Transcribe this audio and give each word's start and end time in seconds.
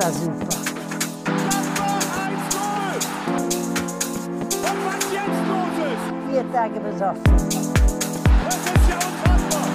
war 0.00 0.12
super. 0.12 0.46
Tage 6.52 6.80
das 6.80 6.94
ist 6.94 7.00
ja 8.88 8.96
unfassbar. 8.96 9.68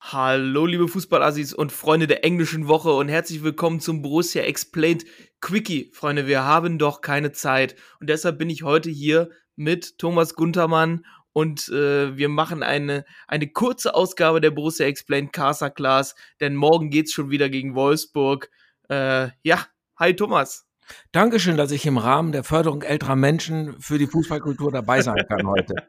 Hallo 0.00 0.64
liebe 0.64 0.88
Fußballassis 0.88 1.52
und 1.52 1.72
Freunde 1.72 2.06
der 2.06 2.24
englischen 2.24 2.68
Woche 2.68 2.92
und 2.92 3.08
herzlich 3.08 3.42
willkommen 3.42 3.80
zum 3.80 4.00
Borussia 4.00 4.44
Explained 4.44 5.04
Quickie. 5.40 5.90
Freunde, 5.92 6.26
wir 6.26 6.44
haben 6.44 6.78
doch 6.78 7.00
keine 7.00 7.32
Zeit 7.32 7.74
und 8.00 8.08
deshalb 8.08 8.38
bin 8.38 8.48
ich 8.48 8.62
heute 8.62 8.90
hier 8.90 9.28
mit 9.56 9.98
Thomas 9.98 10.34
Guntermann 10.34 11.04
und 11.32 11.68
äh, 11.68 12.16
wir 12.16 12.28
machen 12.28 12.62
eine, 12.62 13.04
eine 13.26 13.48
kurze 13.48 13.94
Ausgabe 13.94 14.40
der 14.40 14.50
Borussia 14.50 14.86
Explained 14.86 15.32
Casa 15.32 15.70
Class, 15.70 16.14
denn 16.40 16.54
morgen 16.54 16.90
geht's 16.90 17.12
schon 17.12 17.30
wieder 17.30 17.48
gegen 17.48 17.74
Wolfsburg. 17.74 18.50
Äh, 18.88 19.28
ja, 19.42 19.66
hi 19.96 20.14
Thomas. 20.14 20.66
Dankeschön, 21.12 21.56
dass 21.56 21.70
ich 21.70 21.84
im 21.86 21.98
Rahmen 21.98 22.32
der 22.32 22.44
Förderung 22.44 22.82
älterer 22.82 23.16
Menschen 23.16 23.78
für 23.80 23.98
die 23.98 24.06
Fußballkultur 24.06 24.72
dabei 24.72 25.02
sein 25.02 25.22
kann 25.28 25.46
heute. 25.46 25.74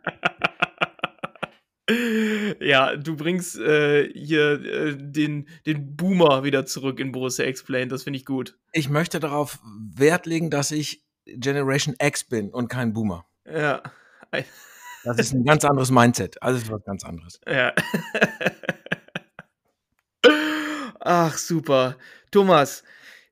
Ja, 2.60 2.96
du 2.96 3.16
bringst 3.16 3.58
äh, 3.58 4.12
hier 4.14 4.64
äh, 4.64 4.96
den, 4.96 5.48
den 5.66 5.96
Boomer 5.96 6.44
wieder 6.44 6.66
zurück 6.66 7.00
in 7.00 7.12
Borussia 7.12 7.46
Explained, 7.46 7.92
das 7.92 8.04
finde 8.04 8.18
ich 8.18 8.26
gut. 8.26 8.58
Ich 8.74 8.90
möchte 8.90 9.20
darauf 9.20 9.60
Wert 9.96 10.26
legen, 10.26 10.52
dass 10.52 10.72
ich 10.72 11.04
Generation 11.26 11.96
X 12.00 12.26
bin 12.26 12.50
und 12.50 12.68
kein 12.68 12.94
Boomer. 12.94 13.26
Ja. 13.46 13.82
Das 15.04 15.18
ist 15.18 15.34
ein 15.34 15.44
ganz 15.44 15.66
anderes 15.66 15.92
Mindset. 15.92 16.42
Alles 16.42 16.70
was 16.70 16.84
ganz 16.84 17.04
anderes. 17.04 17.40
Ja. 17.50 17.74
Ach, 21.00 21.38
super. 21.38 21.96
Thomas, 22.30 22.84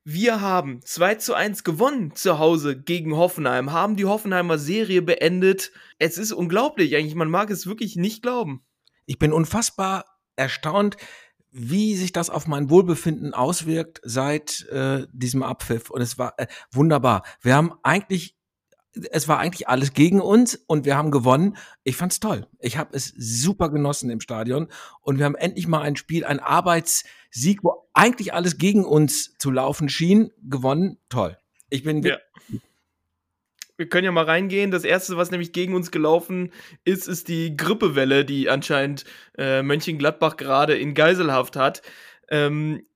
wir 0.04 0.40
haben 0.40 0.80
2 0.82 1.16
zu 1.16 1.34
1 1.34 1.64
gewonnen 1.64 2.14
zu 2.14 2.38
Hause 2.38 2.80
gegen 2.80 3.14
Hoffenheim, 3.14 3.72
haben 3.72 3.94
die 3.94 4.06
Hoffenheimer 4.06 4.56
Serie 4.56 5.02
beendet. 5.02 5.70
Es 5.98 6.16
ist 6.16 6.32
unglaublich, 6.32 6.96
eigentlich, 6.96 7.14
man 7.14 7.28
mag 7.28 7.50
es 7.50 7.66
wirklich 7.66 7.96
nicht 7.96 8.22
glauben. 8.22 8.64
Ich 9.04 9.18
bin 9.18 9.34
unfassbar 9.34 10.06
erstaunt, 10.34 10.96
wie 11.50 11.94
sich 11.94 12.12
das 12.12 12.30
auf 12.30 12.46
mein 12.46 12.70
Wohlbefinden 12.70 13.34
auswirkt 13.34 14.00
seit 14.02 14.66
äh, 14.68 15.06
diesem 15.12 15.42
Abpfiff. 15.42 15.90
Und 15.90 16.00
es 16.00 16.16
war 16.16 16.32
äh, 16.38 16.46
wunderbar. 16.72 17.22
Wir 17.42 17.54
haben 17.54 17.74
eigentlich, 17.82 18.37
es 19.10 19.28
war 19.28 19.38
eigentlich 19.38 19.68
alles 19.68 19.92
gegen 19.92 20.20
uns 20.20 20.54
und 20.54 20.84
wir 20.84 20.96
haben 20.96 21.10
gewonnen. 21.10 21.56
Ich 21.84 21.96
fand's 21.96 22.20
toll. 22.20 22.46
Ich 22.58 22.76
habe 22.76 22.96
es 22.96 23.12
super 23.16 23.70
genossen 23.70 24.10
im 24.10 24.20
Stadion 24.20 24.68
und 25.00 25.18
wir 25.18 25.24
haben 25.24 25.34
endlich 25.34 25.66
mal 25.66 25.82
ein 25.82 25.96
Spiel, 25.96 26.24
ein 26.24 26.40
Arbeitssieg, 26.40 27.62
wo 27.62 27.88
eigentlich 27.92 28.32
alles 28.32 28.58
gegen 28.58 28.84
uns 28.84 29.34
zu 29.38 29.50
laufen 29.50 29.88
schien, 29.88 30.30
gewonnen. 30.42 30.98
Toll. 31.08 31.36
Ich 31.70 31.82
bin 31.82 32.02
Ja. 32.02 32.18
Wir 33.76 33.88
können 33.88 34.06
ja 34.06 34.10
mal 34.10 34.24
reingehen. 34.24 34.72
Das 34.72 34.82
erste, 34.82 35.16
was 35.16 35.30
nämlich 35.30 35.52
gegen 35.52 35.76
uns 35.76 35.92
gelaufen 35.92 36.52
ist, 36.84 37.06
ist 37.06 37.28
die 37.28 37.56
Grippewelle, 37.56 38.24
die 38.24 38.50
anscheinend 38.50 39.04
äh, 39.36 39.62
Mönchengladbach 39.62 40.36
gerade 40.36 40.76
in 40.76 40.94
Geiselhaft 40.94 41.54
hat. 41.54 41.82
Ähm, 42.28 42.87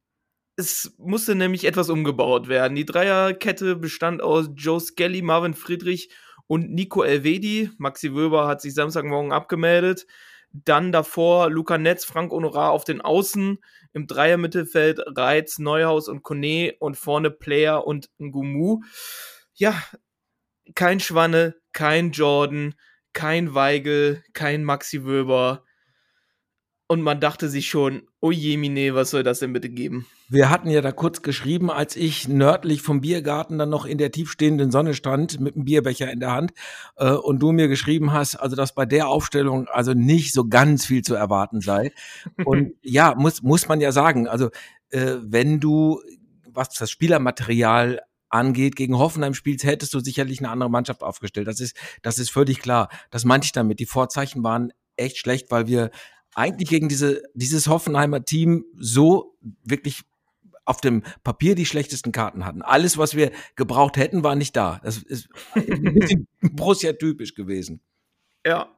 es 0.63 0.95
musste 0.99 1.35
nämlich 1.35 1.65
etwas 1.65 1.91
umgebaut 1.91 2.47
werden. 2.49 2.77
Die 2.77 2.87
Dreierkette 2.87 3.75
bestand 3.75 4.23
aus 4.23 4.51
Joe 4.55 4.81
Skelly, 4.81 5.21
Marvin 5.21 5.55
Friedrich 5.55 6.11
und 6.47 6.71
Nico 6.71 7.03
Elvedi. 7.03 7.71
Maxi 7.79 8.15
Wöber 8.15 8.47
hat 8.47 8.61
sich 8.61 8.73
Samstagmorgen 8.73 9.33
abgemeldet. 9.33 10.07
Dann 10.53 10.93
davor 10.93 11.51
Luca 11.51 11.79
Netz, 11.79 12.05
Frank 12.05 12.31
Honorar 12.31 12.71
auf 12.71 12.85
den 12.85 13.01
Außen. 13.01 13.59
Im 13.93 14.07
Dreiermittelfeld 14.07 15.01
Reitz, 15.17 15.59
Neuhaus 15.59 16.09
und 16.09 16.23
Kone 16.23 16.75
und 16.79 16.97
vorne 16.97 17.31
Player 17.31 17.87
und 17.87 18.09
Ngumu. 18.19 18.81
Ja, 19.55 19.83
kein 20.75 21.01
Schwanne, 21.01 21.57
kein 21.73 22.13
Jordan, 22.13 22.75
kein 23.13 23.55
Weigel, 23.55 24.23
kein 24.33 24.63
Maxi 24.63 25.05
Wöber. 25.05 25.65
Und 26.87 27.03
man 27.03 27.21
dachte 27.21 27.49
sich 27.49 27.69
schon, 27.69 28.07
oh 28.23 28.31
je, 28.31 28.57
Mine, 28.57 28.95
was 28.95 29.11
soll 29.11 29.25
das 29.25 29.41
denn 29.41 29.53
bitte 29.53 29.69
geben? 29.69 30.07
Wir 30.29 30.49
hatten 30.49 30.71
ja 30.71 30.81
da 30.81 30.93
kurz 30.93 31.23
geschrieben, 31.23 31.71
als 31.71 31.97
ich 31.97 32.29
nördlich 32.29 32.81
vom 32.81 33.01
Biergarten 33.01 33.59
dann 33.59 33.69
noch 33.69 33.85
in 33.85 33.99
der 33.99 34.13
tiefstehenden 34.13 34.71
Sonne 34.71 34.95
stand 34.95 35.41
mit 35.41 35.57
einem 35.57 35.65
Bierbecher 35.65 36.11
in 36.11 36.21
der 36.21 36.31
Hand 36.31 36.53
äh, 36.97 37.11
und 37.11 37.41
du 37.41 37.51
mir 37.51 37.67
geschrieben 37.67 38.13
hast, 38.13 38.37
also 38.37 38.55
dass 38.55 38.75
bei 38.75 38.87
der 38.87 39.09
Aufstellung 39.09 39.67
also 39.69 39.93
nicht 39.93 40.33
so 40.33 40.49
ganz 40.49 40.87
viel 40.87 41.03
zu 41.03 41.15
erwarten 41.15 41.61
sei. 41.61 41.93
Und 42.45 42.75
ja, 42.83 43.15
muss, 43.17 43.43
muss 43.43 43.69
man 43.69 43.81
ja 43.81 43.91
sagen, 43.91 44.29
also 44.29 44.51
äh, 44.91 45.17
wenn 45.21 45.59
du, 45.59 46.01
was 46.49 46.69
das 46.71 46.91
Spielermaterial 46.91 48.01
angeht, 48.29 48.77
gegen 48.77 48.99
Hoffenheim 48.99 49.35
spielst, 49.35 49.65
hättest 49.65 49.93
du 49.95 50.01
sicherlich 50.01 50.39
eine 50.39 50.51
andere 50.51 50.71
Mannschaft 50.71 51.03
aufgestellt. 51.03 51.49
Das 51.49 51.61
ist, 51.61 51.77
das 52.03 52.19
ist 52.19 52.31
völlig 52.31 52.61
klar. 52.61 52.89
Das 53.11 53.25
meinte 53.25 53.47
ich 53.47 53.53
damit. 53.53 53.81
Die 53.81 53.87
Vorzeichen 53.87 54.45
waren 54.45 54.73
echt 54.97 55.19
schlecht, 55.19 55.51
weil 55.51 55.67
wir 55.67 55.91
eigentlich 56.35 56.69
gegen 56.69 56.89
diese, 56.89 57.23
dieses 57.35 57.69
Hoffenheimer 57.69 58.25
Team 58.25 58.65
so 58.79 59.37
wirklich 59.65 60.03
auf 60.65 60.81
dem 60.81 61.03
Papier 61.25 61.55
die 61.55 61.67
schlechtesten 61.67 62.13
Karten 62.13 62.45
hatten. 62.45 62.63
Alles, 62.63 62.97
was 62.97 63.17
wir 63.17 63.33
gebraucht 63.57 63.97
hätten, 63.97 64.23
war 64.23 64.37
nicht 64.37 64.57
da. 64.57 64.81
Das 64.85 64.99
ist 64.99 65.29
ein 65.55 65.95
bisschen 65.95 66.29
Borussia-typisch 66.41 67.35
gewesen. 67.35 67.81
Ja, 68.47 68.69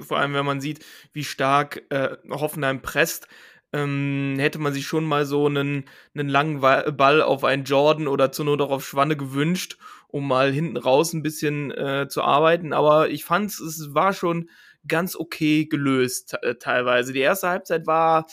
vor 0.00 0.18
allem, 0.18 0.34
wenn 0.34 0.46
man 0.46 0.60
sieht, 0.60 0.84
wie 1.12 1.24
stark 1.24 1.82
äh, 1.90 2.16
Hoffenheim 2.30 2.80
presst, 2.80 3.28
ähm, 3.72 4.36
hätte 4.38 4.58
man 4.58 4.72
sich 4.72 4.86
schon 4.86 5.04
mal 5.04 5.24
so 5.24 5.46
einen, 5.46 5.84
einen 6.14 6.28
langen 6.28 6.60
Ball 6.60 7.22
auf 7.22 7.44
einen 7.44 7.64
Jordan 7.64 8.06
oder 8.06 8.30
zur 8.30 8.44
Not 8.44 8.60
auch 8.60 8.70
auf 8.70 8.86
Schwanne 8.86 9.16
gewünscht, 9.16 9.78
um 10.08 10.28
mal 10.28 10.52
hinten 10.52 10.76
raus 10.76 11.12
ein 11.12 11.22
bisschen 11.22 11.70
äh, 11.70 12.06
zu 12.08 12.22
arbeiten. 12.22 12.72
Aber 12.72 13.10
ich 13.10 13.24
fand 13.24 13.50
es 13.50 13.94
war 13.94 14.12
schon 14.12 14.50
ganz 14.86 15.16
okay 15.16 15.66
gelöst 15.66 16.34
äh, 16.42 16.56
teilweise. 16.56 17.12
Die 17.12 17.20
erste 17.20 17.48
Halbzeit 17.48 17.86
war 17.86 18.26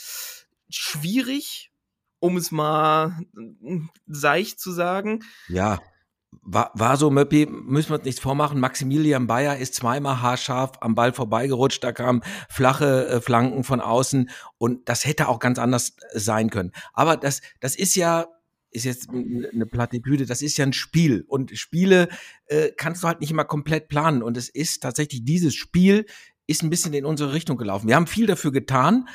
schwierig, 0.70 1.72
um 2.20 2.38
es 2.38 2.52
mal 2.52 3.20
äh, 3.38 3.80
seicht 4.08 4.60
zu 4.60 4.72
sagen. 4.72 5.24
Ja, 5.48 5.80
war, 6.42 6.72
war 6.76 6.98
so, 6.98 7.10
Möppi, 7.10 7.48
müssen 7.48 7.90
wir 7.90 7.96
uns 7.96 8.06
nichts 8.06 8.22
vormachen. 8.22 8.60
Maximilian 8.60 9.28
Bayer 9.28 9.58
ist 9.58 9.76
zweimal 9.76 10.22
haarscharf 10.22 10.74
am 10.82 10.96
Ball 10.96 11.14
vorbeigerutscht. 11.14 11.84
Da 11.84 11.92
kamen 11.92 12.22
flache 12.50 13.08
äh, 13.08 13.22
Flanken 13.22 13.64
von 13.64 13.82
außen 13.82 14.30
und 14.58 14.88
das 14.90 15.06
hätte 15.06 15.28
auch 15.28 15.40
ganz 15.40 15.60
anders 15.60 15.96
sein 16.14 16.50
können. 16.50 16.72
Aber 16.94 17.18
das, 17.18 17.42
das 17.60 17.76
ist 17.76 17.96
ja, 17.96 18.28
ist 18.72 18.86
jetzt 18.86 19.10
eine 19.10 19.66
Plattitüde, 19.66 20.28
das 20.28 20.42
ist 20.44 20.58
ja 20.58 20.66
ein 20.66 20.74
Spiel. 20.74 21.26
Und 21.28 21.58
Spiele 21.58 22.10
äh, 22.46 22.70
kannst 22.78 23.04
du 23.04 23.08
halt 23.08 23.22
nicht 23.22 23.32
immer 23.32 23.46
komplett 23.46 23.88
planen. 23.88 24.22
Und 24.22 24.38
es 24.38 24.50
ist 24.50 24.84
tatsächlich, 24.84 25.26
dieses 25.26 25.56
Spiel 25.56 26.06
ist 26.50 26.64
ein 26.64 26.70
bisschen 26.70 26.94
in 26.94 27.06
unsere 27.06 27.34
Richtung 27.34 27.58
gelaufen. 27.58 27.88
Wir 27.88 27.96
haben 27.96 28.08
viel 28.08 28.26
dafür 28.26 28.52
getan, 28.52 29.08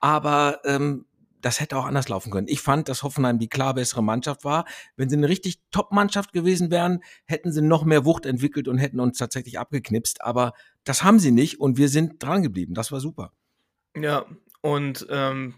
aber 0.00 0.60
ähm, 0.64 1.06
das 1.40 1.60
hätte 1.60 1.76
auch 1.76 1.86
anders 1.86 2.08
laufen 2.08 2.30
können. 2.30 2.48
Ich 2.48 2.60
fand, 2.60 2.88
dass 2.88 3.02
Hoffenheim 3.02 3.38
die 3.38 3.48
klar 3.48 3.74
bessere 3.74 4.02
Mannschaft 4.02 4.44
war. 4.44 4.64
Wenn 4.96 5.08
sie 5.08 5.16
eine 5.16 5.28
richtig 5.28 5.60
Top-Mannschaft 5.70 6.32
gewesen 6.32 6.70
wären, 6.70 7.00
hätten 7.24 7.52
sie 7.52 7.62
noch 7.62 7.84
mehr 7.84 8.04
Wucht 8.04 8.26
entwickelt 8.26 8.68
und 8.68 8.78
hätten 8.78 9.00
uns 9.00 9.18
tatsächlich 9.18 9.58
abgeknipst. 9.58 10.22
Aber 10.22 10.52
das 10.84 11.02
haben 11.02 11.18
sie 11.18 11.30
nicht 11.30 11.60
und 11.60 11.78
wir 11.78 11.88
sind 11.88 12.22
dran 12.22 12.42
geblieben. 12.42 12.74
Das 12.74 12.92
war 12.92 13.00
super. 13.00 13.32
Ja, 13.96 14.26
und 14.60 15.06
ähm, 15.10 15.54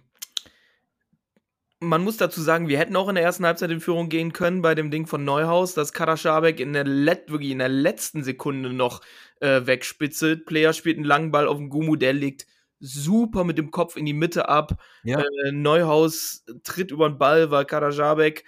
man 1.83 2.05
muss 2.05 2.17
dazu 2.17 2.41
sagen, 2.41 2.69
wir 2.69 2.79
hätten 2.79 2.97
auch 2.97 3.09
in 3.09 3.17
der 3.17 3.25
ersten 3.25 3.45
Halbzeit 3.45 3.71
in 3.71 3.81
Führung 3.81 4.09
gehen 4.09 4.33
können 4.33 4.63
bei 4.63 4.75
dem 4.75 4.91
Ding 4.91 5.07
von 5.07 5.25
Neuhaus, 5.25 5.75
dass 5.75 5.93
Karaschabek 5.93 6.61
in 6.61 6.73
der, 6.73 6.85
Let 6.85 7.31
wirklich 7.31 7.51
in 7.51 7.59
der 7.59 7.69
letzten 7.69 8.23
Sekunde 8.23 8.73
noch 8.73 9.01
äh, 9.41 9.67
wegspitzelt. 9.67 10.47
Player 10.47 10.73
spielt 10.73 10.97
einen 10.97 11.05
langen 11.05 11.33
Ball 11.33 11.49
auf 11.49 11.59
den 11.59 11.69
Gumu, 11.69 11.97
der 11.97 12.13
legt 12.13 12.47
super 12.79 13.45
mit 13.45 13.59
dem 13.59 13.71
Kopf 13.71 13.97
in 13.97 14.07
die 14.07 14.13
Mitte 14.13 14.49
ab. 14.49 14.81
Ja. 15.03 15.21
Äh, 15.21 15.53
Neuhaus 15.53 16.45
tritt 16.63 16.93
über 16.93 17.09
den 17.09 17.19
Ball, 17.19 17.51
weil 17.51 17.65
Karaschabek 17.65 18.45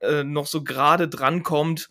äh, 0.00 0.24
noch 0.24 0.46
so 0.46 0.64
gerade 0.64 1.08
drankommt. 1.08 1.90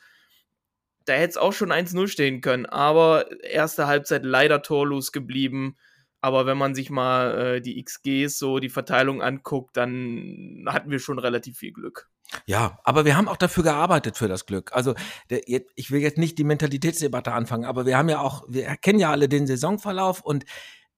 Da 1.05 1.13
hätte 1.13 1.29
es 1.29 1.37
auch 1.37 1.53
schon 1.53 1.71
1-0 1.71 2.07
stehen 2.07 2.41
können, 2.41 2.65
aber 2.65 3.25
erste 3.43 3.87
Halbzeit 3.87 4.23
leider 4.23 4.61
torlos 4.61 5.11
geblieben. 5.11 5.77
Aber 6.21 6.45
wenn 6.45 6.57
man 6.57 6.75
sich 6.75 6.89
mal 6.89 7.55
äh, 7.55 7.61
die 7.61 7.83
XGs, 7.83 8.37
so 8.37 8.59
die 8.59 8.69
Verteilung 8.69 9.21
anguckt, 9.21 9.75
dann 9.75 10.65
hatten 10.67 10.91
wir 10.91 10.99
schon 10.99 11.19
relativ 11.19 11.57
viel 11.57 11.73
Glück. 11.73 12.09
Ja, 12.45 12.79
aber 12.83 13.05
wir 13.05 13.17
haben 13.17 13.27
auch 13.27 13.37
dafür 13.37 13.63
gearbeitet 13.63 14.17
für 14.17 14.27
das 14.27 14.45
Glück. 14.45 14.71
Also 14.73 14.95
der, 15.29 15.41
ich 15.47 15.91
will 15.91 16.01
jetzt 16.01 16.17
nicht 16.17 16.37
die 16.37 16.43
Mentalitätsdebatte 16.43 17.33
anfangen, 17.33 17.65
aber 17.65 17.85
wir 17.85 17.97
haben 17.97 18.07
ja 18.07 18.19
auch, 18.19 18.45
wir 18.47 18.77
kennen 18.77 18.99
ja 18.99 19.11
alle 19.11 19.27
den 19.27 19.47
Saisonverlauf 19.47 20.21
und 20.21 20.45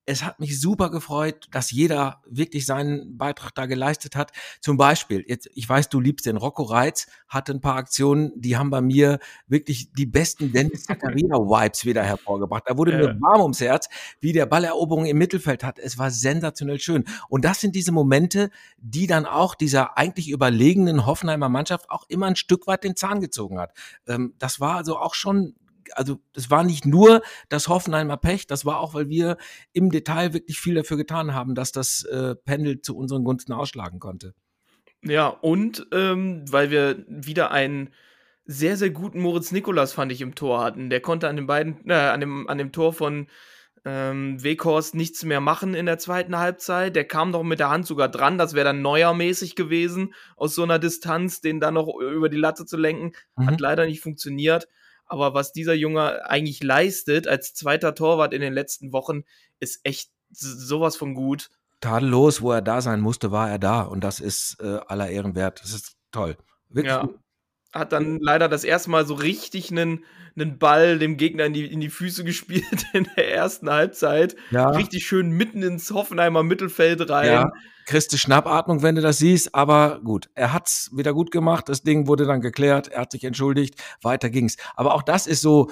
es 0.06 0.24
hat 0.24 0.40
mich 0.40 0.60
super 0.60 0.90
gefreut, 0.90 1.48
dass 1.52 1.72
jeder 1.72 2.22
wirklich 2.28 2.66
seinen 2.66 3.18
Beitrag 3.18 3.56
da 3.56 3.66
geleistet 3.66 4.16
hat. 4.16 4.32
Zum 4.60 4.76
Beispiel, 4.78 5.24
jetzt, 5.28 5.50
ich 5.54 5.68
weiß, 5.68 5.90
du 5.90 6.00
liebst 6.00 6.26
den 6.26 6.38
Rocco 6.38 6.64
Reitz, 6.64 7.08
hatte 7.28 7.54
ein 7.54 7.62
paar 7.62 7.76
Aktionen, 7.76 8.32
die 8.36 8.58
haben 8.58 8.70
bei 8.70 8.82
mir 8.82 9.20
wirklich 9.48 9.92
die 9.94 10.06
besten 10.06 10.52
Dennis 10.52 10.84
Zakaria-Vibes 10.84 11.86
wieder 11.86 12.04
hervorgebracht. 12.04 12.64
Da 12.66 12.78
wurde 12.78 12.92
Ja. 12.92 12.98
mir 12.98 13.22
warm 13.22 13.42
ums 13.42 13.62
Herz, 13.62 13.88
wie 14.20 14.34
der 14.34 14.46
Balleroberung 14.46 15.06
im 15.06 15.18
Mittelfeld 15.18 15.64
hat. 15.64 15.80
Es 15.80 15.98
war 15.98 16.12
sensationell 16.12 16.80
schön. 16.80 17.06
Und 17.30 17.46
das 17.46 17.62
sind 17.62 17.76
diese 17.76 17.92
Momente, 17.92 18.50
die 18.78 19.08
dann 19.08 19.26
auch 19.26 19.56
dieser 19.56 19.98
eigentlich 19.98 20.30
überlegenen 20.30 21.06
Hoffenheimer 21.06 21.50
Mannschaft 21.50 21.90
auch 21.90 22.04
immer 22.10 22.28
ein 22.28 22.36
Stück 22.36 22.68
weit 22.68 22.84
den 22.84 22.96
Zahn 22.96 23.22
gezogen 23.22 23.60
hat. 23.60 23.74
Ähm, 24.08 24.34
das 24.38 24.60
war 24.60 24.76
also 24.76 24.98
auch 24.98 25.14
schon 25.14 25.56
also 25.96 26.20
das 26.34 26.50
war 26.50 26.64
nicht 26.64 26.86
nur 26.86 27.22
das 27.50 27.68
Hoffenheimer 27.68 28.18
Pech, 28.18 28.48
das 28.48 28.66
war 28.66 28.80
auch, 28.80 28.94
weil 28.94 29.10
wir 29.10 29.38
im 29.72 29.90
Detail 29.90 30.34
wirklich 30.34 30.60
viel 30.60 30.76
dafür 30.76 30.98
getan 30.98 31.34
haben, 31.34 31.56
dass 31.56 31.72
das 31.72 32.04
äh, 32.04 32.36
Pendel 32.36 32.82
zu 32.82 32.96
unseren 32.98 33.24
Gunsten 33.24 33.54
ausschlagen 33.54 34.00
konnte. 34.00 34.34
Ja, 35.04 35.28
und 35.28 35.86
ähm, 35.92 36.46
weil 36.50 36.72
wir 36.72 37.04
wieder 37.08 37.52
einen 37.52 37.90
sehr, 38.46 38.78
sehr 38.78 38.90
guten 38.90 39.22
Moritz 39.22 39.52
Nikolas, 39.52 39.94
fand 39.94 40.12
ich, 40.12 40.22
im 40.22 40.36
Tor 40.36 40.64
hatten. 40.64 40.90
Der 40.90 41.02
konnte 41.02 41.28
an 41.28 41.36
den 41.36 41.48
beiden, 41.48 41.90
äh, 41.90 41.94
an 41.94 42.20
dem, 42.20 42.48
an 42.50 42.58
dem 42.58 42.72
Tor 42.72 42.94
von 42.94 43.28
ähm, 43.86 44.42
Weghorst 44.42 44.96
nichts 44.96 45.24
mehr 45.24 45.42
machen 45.42 45.74
in 45.74 45.86
der 45.86 45.98
zweiten 45.98 46.38
Halbzeit. 46.38 46.96
Der 46.96 47.06
kam 47.06 47.32
doch 47.34 47.44
mit 47.44 47.60
der 47.60 47.70
Hand 47.70 47.86
sogar 47.86 48.08
dran. 48.08 48.38
Das 48.38 48.54
wäre 48.54 48.66
dann 48.66 48.82
neuermäßig 48.82 49.56
gewesen, 49.56 50.14
aus 50.38 50.56
so 50.56 50.64
einer 50.64 50.80
Distanz, 50.80 51.42
den 51.42 51.60
dann 51.60 51.74
noch 51.74 51.94
über 52.00 52.30
die 52.30 52.38
Latte 52.38 52.66
zu 52.66 52.78
lenken. 52.78 53.12
Hat 53.38 53.56
Mhm. 53.56 53.58
leider 53.60 53.86
nicht 53.86 54.02
funktioniert. 54.02 54.68
Aber 55.06 55.34
was 55.34 55.52
dieser 55.52 55.74
Junge 55.74 56.26
eigentlich 56.30 56.64
leistet 56.64 57.28
als 57.28 57.54
zweiter 57.54 57.96
Torwart 57.96 58.34
in 58.34 58.42
den 58.42 58.54
letzten 58.54 58.94
Wochen, 58.94 59.24
ist 59.60 59.80
echt 59.84 60.12
sowas 60.32 60.96
von 60.96 61.14
gut. 61.14 61.50
Tadellos, 61.82 62.42
wo 62.42 62.52
er 62.52 62.62
da 62.62 62.82
sein 62.82 63.02
musste, 63.02 63.32
war 63.32 63.50
er 63.50 63.60
da 63.60 63.82
und 63.82 64.04
das 64.04 64.20
ist 64.20 64.58
äh, 64.62 64.80
aller 64.88 65.10
Ehren 65.10 65.36
wert. 65.36 65.62
Das 65.62 65.74
ist 65.74 65.98
toll. 66.12 66.38
Wirklich 66.70 66.94
Ja. 66.94 67.08
Hat 67.74 67.92
dann 67.92 68.20
leider 68.20 68.48
das 68.48 68.64
erste 68.64 68.90
Mal 68.92 69.06
so 69.06 69.16
richtig 69.16 69.72
einen, 69.72 70.04
einen 70.36 70.60
Ball 70.60 71.00
dem 71.00 71.18
Gegner 71.18 71.46
in 71.46 71.54
die, 71.54 71.66
in 71.66 71.80
die 71.80 71.90
Füße 71.90 72.24
gespielt 72.26 72.86
in 72.94 73.08
der 73.16 73.34
ersten 73.34 73.70
Halbzeit. 73.70 74.36
ja. 74.52 74.70
Richtig 74.70 75.06
schön 75.06 75.32
mitten 75.32 75.64
ins 75.64 75.92
Hoffenheimer 75.92 76.44
Mittelfeld 76.44 77.10
rein. 77.10 77.28
Ja, 77.28 77.52
du 78.14 78.18
Schnappatmung, 78.18 78.82
wenn 78.82 78.96
du 78.96 79.02
das 79.02 79.18
siehst, 79.18 79.54
aber 79.56 80.00
gut, 80.04 80.30
er 80.36 80.54
hat's 80.54 80.90
wieder 80.94 81.14
gut 81.14 81.32
gemacht, 81.32 81.68
das 81.68 81.84
Ding 81.84 82.08
wurde 82.08 82.26
dann 82.26 82.42
geklärt, 82.42 82.88
er 82.88 83.02
hat 83.02 83.12
sich 83.12 83.24
entschuldigt, 83.24 83.76
weiter 84.02 84.30
ging's. 84.30 84.58
Aber 84.76 84.94
auch 84.94 85.04
das 85.04 85.28
ist 85.28 85.42
so, 85.42 85.70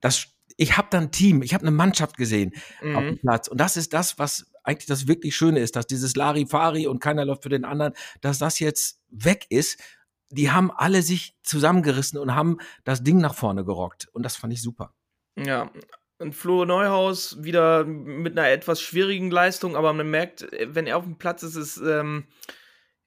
das, 0.00 0.26
ich 0.56 0.76
habe 0.76 0.88
dann 0.90 1.04
ein 1.04 1.10
Team, 1.10 1.42
ich 1.42 1.54
habe 1.54 1.62
eine 1.62 1.70
Mannschaft 1.70 2.16
gesehen 2.16 2.52
auf 2.80 3.02
dem 3.02 3.14
Mhm. 3.14 3.18
Platz 3.18 3.48
und 3.48 3.58
das 3.60 3.76
ist 3.76 3.92
das, 3.94 4.18
was 4.18 4.46
eigentlich 4.62 4.86
das 4.86 5.08
wirklich 5.08 5.34
Schöne 5.34 5.60
ist, 5.60 5.74
dass 5.76 5.86
dieses 5.86 6.14
Larifari 6.16 6.86
und 6.86 7.00
keiner 7.00 7.24
läuft 7.24 7.42
für 7.42 7.48
den 7.48 7.64
anderen, 7.64 7.94
dass 8.20 8.38
das 8.38 8.58
jetzt 8.58 9.00
weg 9.08 9.46
ist. 9.48 9.80
Die 10.30 10.50
haben 10.50 10.70
alle 10.70 11.02
sich 11.02 11.36
zusammengerissen 11.42 12.18
und 12.18 12.34
haben 12.34 12.58
das 12.84 13.02
Ding 13.02 13.18
nach 13.18 13.34
vorne 13.34 13.64
gerockt 13.64 14.08
und 14.12 14.22
das 14.22 14.36
fand 14.36 14.52
ich 14.52 14.62
super. 14.62 14.94
Ja. 15.36 15.70
Und 16.18 16.34
Flo 16.34 16.64
Neuhaus 16.64 17.42
wieder 17.42 17.84
mit 17.84 18.38
einer 18.38 18.50
etwas 18.50 18.80
schwierigen 18.82 19.30
Leistung, 19.30 19.74
aber 19.74 19.92
man 19.92 20.10
merkt, 20.10 20.42
äh, 20.52 20.74
wenn 20.74 20.86
er 20.86 20.98
auf 20.98 21.04
dem 21.04 21.16
Platz 21.16 21.42
ist, 21.42 21.56
ist 21.56 21.78
ähm, 21.78 22.26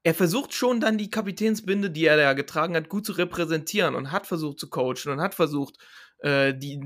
er 0.04 0.14
versucht 0.14 0.54
schon 0.54 0.82
dann 0.82 0.98
die 0.98 1.10
Kapitänsbinde, 1.10 1.90
die 1.90 2.06
er 2.06 2.18
da 2.18 2.34
getragen 2.34 2.76
hat, 2.76 2.90
gut 2.90 3.06
zu 3.06 3.14
repräsentieren 3.14 3.96
und 3.96 4.12
hat 4.12 4.28
versucht 4.28 4.60
zu 4.60 4.70
coachen 4.70 5.12
und 5.12 5.22
hat 5.22 5.34
versucht, 5.34 5.78
äh, 6.20 6.54
die 6.54 6.78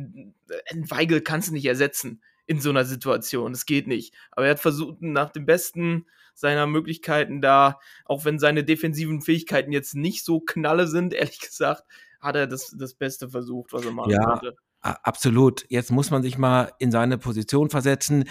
ein 0.72 0.92
Weigel 0.92 1.22
kannst 1.22 1.50
du 1.50 1.54
nicht 1.54 1.66
ersetzen 1.66 2.22
in 2.48 2.60
so 2.62 2.70
einer 2.70 2.86
Situation. 2.86 3.52
Das 3.54 3.66
geht 3.66 3.88
nicht. 3.88 4.14
Aber 4.32 4.46
er 4.46 4.52
hat 4.52 4.60
versucht, 4.60 5.02
nach 5.02 5.30
dem 5.30 5.46
Besten 5.46 6.06
seiner 6.34 6.68
Möglichkeiten 6.68 7.42
da, 7.42 7.80
auch 8.06 8.26
wenn 8.26 8.40
seine 8.40 8.64
defensiven 8.64 9.22
Fähigkeiten 9.22 9.72
jetzt 9.72 9.96
nicht 9.96 10.24
so 10.26 10.40
knalle 10.40 10.88
sind, 10.88 11.14
ehrlich 11.14 11.40
gesagt, 11.40 11.84
hat 12.20 12.36
er 12.36 12.48
das, 12.48 12.76
das 12.78 12.96
Beste 12.96 13.30
versucht, 13.30 13.74
was 13.74 13.86
er 13.86 13.92
machen 13.92 14.12
Ja. 14.12 14.24
konnte. 14.24 14.56
Absolut. 14.82 15.66
Jetzt 15.70 15.92
muss 15.92 16.12
man 16.12 16.24
sich 16.24 16.38
mal 16.38 16.72
in 16.80 16.92
seine 16.92 17.18
Position 17.18 17.70
versetzen. 17.70 18.26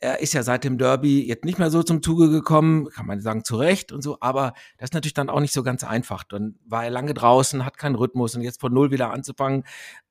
Er 0.00 0.20
ist 0.20 0.34
ja 0.34 0.42
seit 0.42 0.64
dem 0.64 0.76
Derby 0.76 1.26
jetzt 1.26 1.44
nicht 1.44 1.58
mehr 1.58 1.70
so 1.70 1.82
zum 1.82 2.02
Zuge 2.02 2.28
gekommen, 2.28 2.88
kann 2.90 3.06
man 3.06 3.20
sagen, 3.20 3.44
zu 3.44 3.56
Recht 3.56 3.90
und 3.92 4.02
so, 4.02 4.18
aber 4.20 4.52
das 4.76 4.88
ist 4.90 4.94
natürlich 4.94 5.14
dann 5.14 5.30
auch 5.30 5.40
nicht 5.40 5.54
so 5.54 5.62
ganz 5.62 5.82
einfach. 5.82 6.24
Dann 6.24 6.58
war 6.66 6.84
er 6.84 6.90
lange 6.90 7.14
draußen, 7.14 7.64
hat 7.64 7.78
keinen 7.78 7.94
Rhythmus 7.94 8.34
und 8.34 8.42
jetzt 8.42 8.60
von 8.60 8.74
Null 8.74 8.90
wieder 8.90 9.12
anzufangen. 9.12 9.64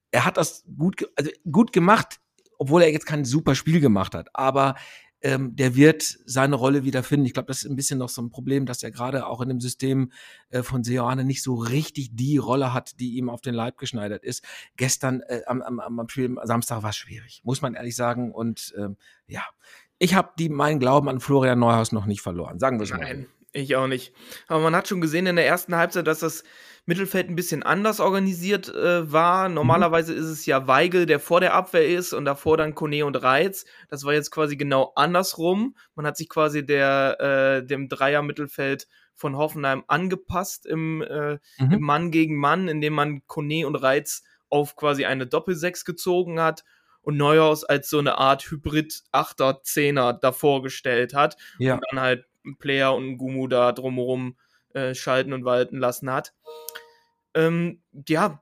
Er 0.10 0.26
hat 0.26 0.38
das 0.38 0.64
gut, 0.78 1.08
also 1.16 1.30
gut 1.52 1.74
gemacht, 1.74 2.20
obwohl 2.58 2.82
er 2.84 2.92
jetzt 2.92 3.06
kein 3.06 3.26
super 3.26 3.56
Spiel 3.56 3.80
gemacht 3.80 4.16
hat. 4.16 4.30
Aber 4.34 4.76
ähm, 5.24 5.56
der 5.56 5.76
wird 5.76 6.04
seine 6.26 6.56
Rolle 6.56 6.84
wieder 6.84 7.02
finden. 7.02 7.26
Ich 7.26 7.34
glaube, 7.34 7.48
das 7.48 7.64
ist 7.64 7.70
ein 7.70 7.78
bisschen 7.78 7.98
noch 7.98 8.10
so 8.10 8.22
ein 8.22 8.30
Problem, 8.30 8.66
dass 8.66 8.84
er 8.84 8.92
gerade 8.92 9.26
auch 9.26 9.42
in 9.42 9.48
dem 9.48 9.62
System 9.62 10.12
äh, 10.50 10.64
von 10.64 10.84
Seoane 10.84 11.24
nicht 11.24 11.42
so 11.42 11.56
richtig 11.56 12.10
die 12.14 12.38
Rolle 12.38 12.74
hat, 12.74 13.00
die 13.00 13.16
ihm 13.16 13.30
auf 13.30 13.40
den 13.40 13.54
Leib 13.54 13.78
geschneidert 13.78 14.24
ist. 14.24 14.44
Gestern 14.76 15.22
äh, 15.22 15.42
am, 15.48 15.62
am, 15.62 15.80
am 15.80 16.10
Spiel 16.10 16.26
am 16.26 16.40
Samstag 16.44 16.84
war 16.84 16.90
es 16.90 16.98
schwierig, 16.98 17.42
muss 17.46 17.62
man 17.62 17.74
ehrlich 17.74 17.96
sagen. 17.96 18.34
Und 18.34 18.74
ähm, 18.78 18.98
ja, 19.28 19.44
ich 19.98 20.14
habe 20.14 20.50
meinen 20.50 20.80
Glauben 20.80 21.08
an 21.08 21.22
Florian 21.22 21.60
Neuhaus 21.60 21.94
noch 21.94 22.06
nicht 22.06 22.22
verloren. 22.22 22.60
Sagen 22.60 22.78
wir 22.78 22.84
es 22.84 22.92
mal. 22.92 23.00
Nein, 23.00 23.28
ich 23.54 23.76
auch 23.76 23.88
nicht. 23.88 24.14
Aber 24.48 24.62
man 24.62 24.76
hat 24.76 24.88
schon 24.88 25.02
gesehen 25.02 25.26
in 25.28 25.36
der 25.36 25.46
ersten 25.48 25.76
Halbzeit, 25.76 26.08
dass 26.08 26.20
das 26.20 26.44
Mittelfeld 26.86 27.30
ein 27.30 27.36
bisschen 27.36 27.64
anders 27.64 28.00
organisiert 28.02 28.68
äh, 28.68 29.10
war. 29.12 29.48
Normalerweise 29.48 30.14
ist 30.14 30.26
es 30.26 30.46
ja 30.46 30.68
Weigel, 30.68 31.06
der 31.06 31.20
vor 31.22 31.40
der 31.40 31.54
Abwehr 31.54 31.88
ist 31.88 32.12
und 32.14 32.26
davor 32.26 32.58
dann 32.58 32.76
Kone 32.76 33.06
und 33.06 33.16
Reiz. 33.24 33.66
Das 33.90 34.04
war 34.04 34.14
jetzt 34.14 34.32
quasi 34.32 34.58
genau 34.58 34.92
andersrum. 34.96 35.76
Man 35.96 36.06
hat 36.06 36.18
sich 36.18 36.28
quasi 36.28 36.66
der, 36.66 37.62
äh, 37.62 37.66
dem 37.66 37.88
Dreier-Mittelfeld 37.88 38.88
von 39.16 39.38
Hoffenheim 39.38 39.84
angepasst 39.88 40.66
im, 40.66 41.02
äh, 41.04 41.38
Mhm. 41.60 41.72
im 41.72 41.82
Mann 41.82 42.12
gegen 42.12 42.38
Mann, 42.38 42.68
indem 42.68 42.94
man 42.94 43.26
Kone 43.28 43.66
und 43.68 43.76
Reiz 43.76 44.24
auf 44.50 44.76
quasi 44.76 45.06
eine 45.06 45.26
Doppelsechs 45.28 45.86
gezogen 45.86 46.40
hat 46.42 46.64
und 47.02 47.18
Neuhaus 47.18 47.64
als 47.64 47.90
so 47.90 48.00
eine 48.00 48.18
Art 48.18 48.44
Hybrid 48.50 49.04
Achter 49.12 49.62
Zehner 49.64 50.14
davor 50.14 50.64
gestellt 50.64 51.14
hat 51.14 51.38
Ja. 51.60 51.76
und 51.76 51.84
dann 51.92 52.00
halt 52.02 52.26
einen 52.46 52.58
Player 52.58 52.94
und 52.94 53.04
einen 53.04 53.18
Gumu 53.18 53.48
da 53.48 53.72
drumherum 53.72 54.38
äh, 54.74 54.94
schalten 54.96 55.34
und 55.34 55.46
walten 55.46 55.78
lassen 55.78 56.12
hat. 56.12 56.34
Ähm, 57.34 57.82
ja, 58.08 58.42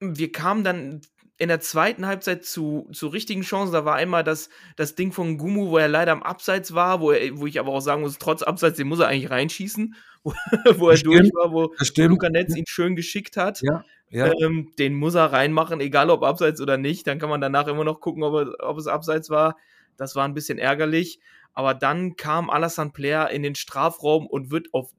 wir 0.00 0.32
kamen 0.32 0.64
dann 0.64 1.00
in 1.38 1.48
der 1.48 1.60
zweiten 1.60 2.06
Halbzeit 2.06 2.44
zu, 2.44 2.88
zu 2.92 3.08
richtigen 3.08 3.42
Chancen. 3.42 3.72
Da 3.72 3.84
war 3.84 3.94
einmal 3.94 4.24
das, 4.24 4.48
das 4.76 4.94
Ding 4.94 5.12
von 5.12 5.36
Gumu, 5.36 5.70
wo 5.70 5.78
er 5.78 5.88
leider 5.88 6.12
am 6.12 6.22
Abseits 6.22 6.74
war, 6.74 7.00
wo, 7.00 7.12
er, 7.12 7.38
wo 7.38 7.46
ich 7.46 7.60
aber 7.60 7.72
auch 7.72 7.80
sagen 7.80 8.02
muss, 8.02 8.18
trotz 8.18 8.42
Abseits, 8.42 8.76
den 8.78 8.88
muss 8.88 9.00
er 9.00 9.08
eigentlich 9.08 9.30
reinschießen, 9.30 9.94
wo, 10.24 10.32
wo 10.76 10.88
er 10.88 10.92
Das 10.94 11.02
durch 11.02 11.18
stimmt, 11.18 11.34
war, 11.34 11.52
wo 11.52 11.74
stimmt. 11.82 12.10
Luca 12.10 12.30
Netz 12.30 12.56
ihn 12.56 12.66
schön 12.66 12.96
geschickt 12.96 13.36
hat. 13.36 13.60
Ja, 13.62 13.84
ja. 14.08 14.32
Ähm, 14.40 14.72
den 14.78 14.94
muss 14.94 15.14
er 15.14 15.32
reinmachen, 15.32 15.80
egal 15.80 16.10
ob 16.10 16.22
abseits 16.22 16.60
oder 16.60 16.78
nicht. 16.78 17.06
Dann 17.06 17.18
kann 17.18 17.28
man 17.28 17.40
danach 17.40 17.66
immer 17.66 17.84
noch 17.84 18.00
gucken, 18.00 18.22
ob, 18.22 18.34
er, 18.34 18.68
ob 18.68 18.78
es 18.78 18.86
abseits 18.86 19.28
war. 19.28 19.56
Das 19.96 20.16
war 20.16 20.26
ein 20.26 20.34
bisschen 20.34 20.58
ärgerlich. 20.58 21.20
Aber 21.56 21.74
dann 21.74 22.14
kam 22.14 22.50
Alassane 22.50 22.90
Player 22.90 23.30
in 23.30 23.42
den 23.42 23.56
Strafraum 23.56 24.26
und 24.28 24.52
wird 24.52 24.68
auf 24.72 24.90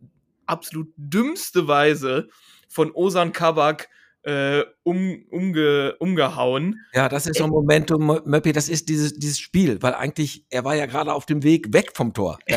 absolut 0.48 0.92
dümmste 0.98 1.68
Weise 1.68 2.28
von 2.68 2.92
Osan 2.92 3.32
Kabak 3.32 3.88
äh, 4.24 4.64
um, 4.84 5.24
umge, 5.30 5.96
umgehauen. 6.00 6.82
Ja, 6.94 7.08
das 7.08 7.28
ist 7.28 7.38
so 7.38 7.46
ein 7.46 7.50
Momentum, 7.50 8.12
Mö- 8.12 8.24
Möppi, 8.26 8.52
das 8.52 8.68
ist 8.68 8.90
dieses, 8.90 9.14
dieses 9.14 9.40
Spiel, 9.40 9.82
weil 9.82 9.94
eigentlich, 9.94 10.46
er 10.50 10.66
war 10.66 10.76
ja 10.76 10.86
gerade 10.88 11.14
auf 11.14 11.26
dem 11.26 11.44
Weg 11.44 11.72
weg 11.74 11.92
vom 11.96 12.14
Tor. 12.14 12.38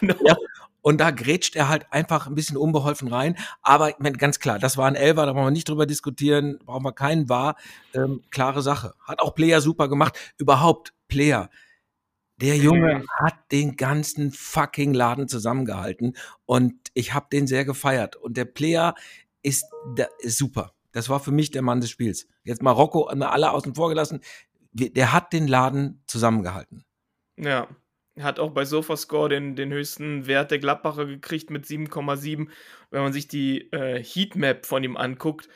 Genau. 0.00 0.14
Ja. 0.24 0.36
Und 0.82 0.98
da 1.00 1.10
grätscht 1.10 1.56
er 1.56 1.68
halt 1.68 1.86
einfach 1.90 2.28
ein 2.28 2.36
bisschen 2.36 2.56
unbeholfen 2.56 3.08
rein. 3.08 3.36
Aber 3.60 3.88
ich 3.88 3.96
meine, 3.98 4.18
ganz 4.18 4.38
klar, 4.38 4.60
das 4.60 4.76
war 4.76 4.86
ein 4.86 4.94
Elfer, 4.94 5.26
da 5.26 5.32
brauchen 5.32 5.46
wir 5.46 5.50
nicht 5.50 5.68
drüber 5.68 5.84
diskutieren, 5.86 6.60
brauchen 6.64 6.84
wir 6.84 6.92
keinen 6.92 7.28
war. 7.28 7.56
Ähm, 7.92 8.22
klare 8.30 8.62
Sache. 8.62 8.92
Hat 9.02 9.18
auch 9.20 9.34
Player 9.34 9.60
super 9.60 9.88
gemacht. 9.88 10.16
Überhaupt, 10.38 10.92
Player. 11.08 11.50
Der 12.40 12.56
Junge 12.56 12.96
Mhm. 12.98 13.06
hat 13.24 13.34
den 13.50 13.76
ganzen 13.76 14.30
fucking 14.30 14.92
Laden 14.92 15.28
zusammengehalten 15.28 16.16
und 16.44 16.74
ich 16.94 17.14
habe 17.14 17.26
den 17.32 17.46
sehr 17.46 17.64
gefeiert. 17.64 18.16
Und 18.16 18.36
der 18.36 18.44
Player 18.44 18.94
ist, 19.42 19.64
der 19.96 20.10
ist 20.18 20.36
super. 20.38 20.72
Das 20.92 21.08
war 21.08 21.20
für 21.20 21.30
mich 21.30 21.50
der 21.50 21.62
Mann 21.62 21.80
des 21.80 21.90
Spiels. 21.90 22.26
Jetzt 22.44 22.62
Marokko 22.62 23.10
mal 23.14 23.28
alle 23.28 23.50
außen 23.52 23.74
vor 23.74 23.88
gelassen. 23.88 24.20
Der 24.72 25.12
hat 25.12 25.32
den 25.32 25.46
Laden 25.48 26.02
zusammengehalten. 26.06 26.84
Ja. 27.38 27.68
Hat 28.18 28.38
auch 28.38 28.50
bei 28.50 28.64
Sofascore 28.64 29.28
den, 29.28 29.56
den 29.56 29.70
höchsten 29.72 30.26
Wert 30.26 30.50
der 30.50 30.58
Gladbacher 30.58 31.04
gekriegt 31.04 31.50
mit 31.50 31.66
7,7. 31.66 32.48
Wenn 32.90 33.02
man 33.02 33.12
sich 33.12 33.28
die 33.28 33.70
äh, 33.72 34.02
Heatmap 34.02 34.64
von 34.64 34.82
ihm 34.84 34.96
anguckt, 34.96 35.50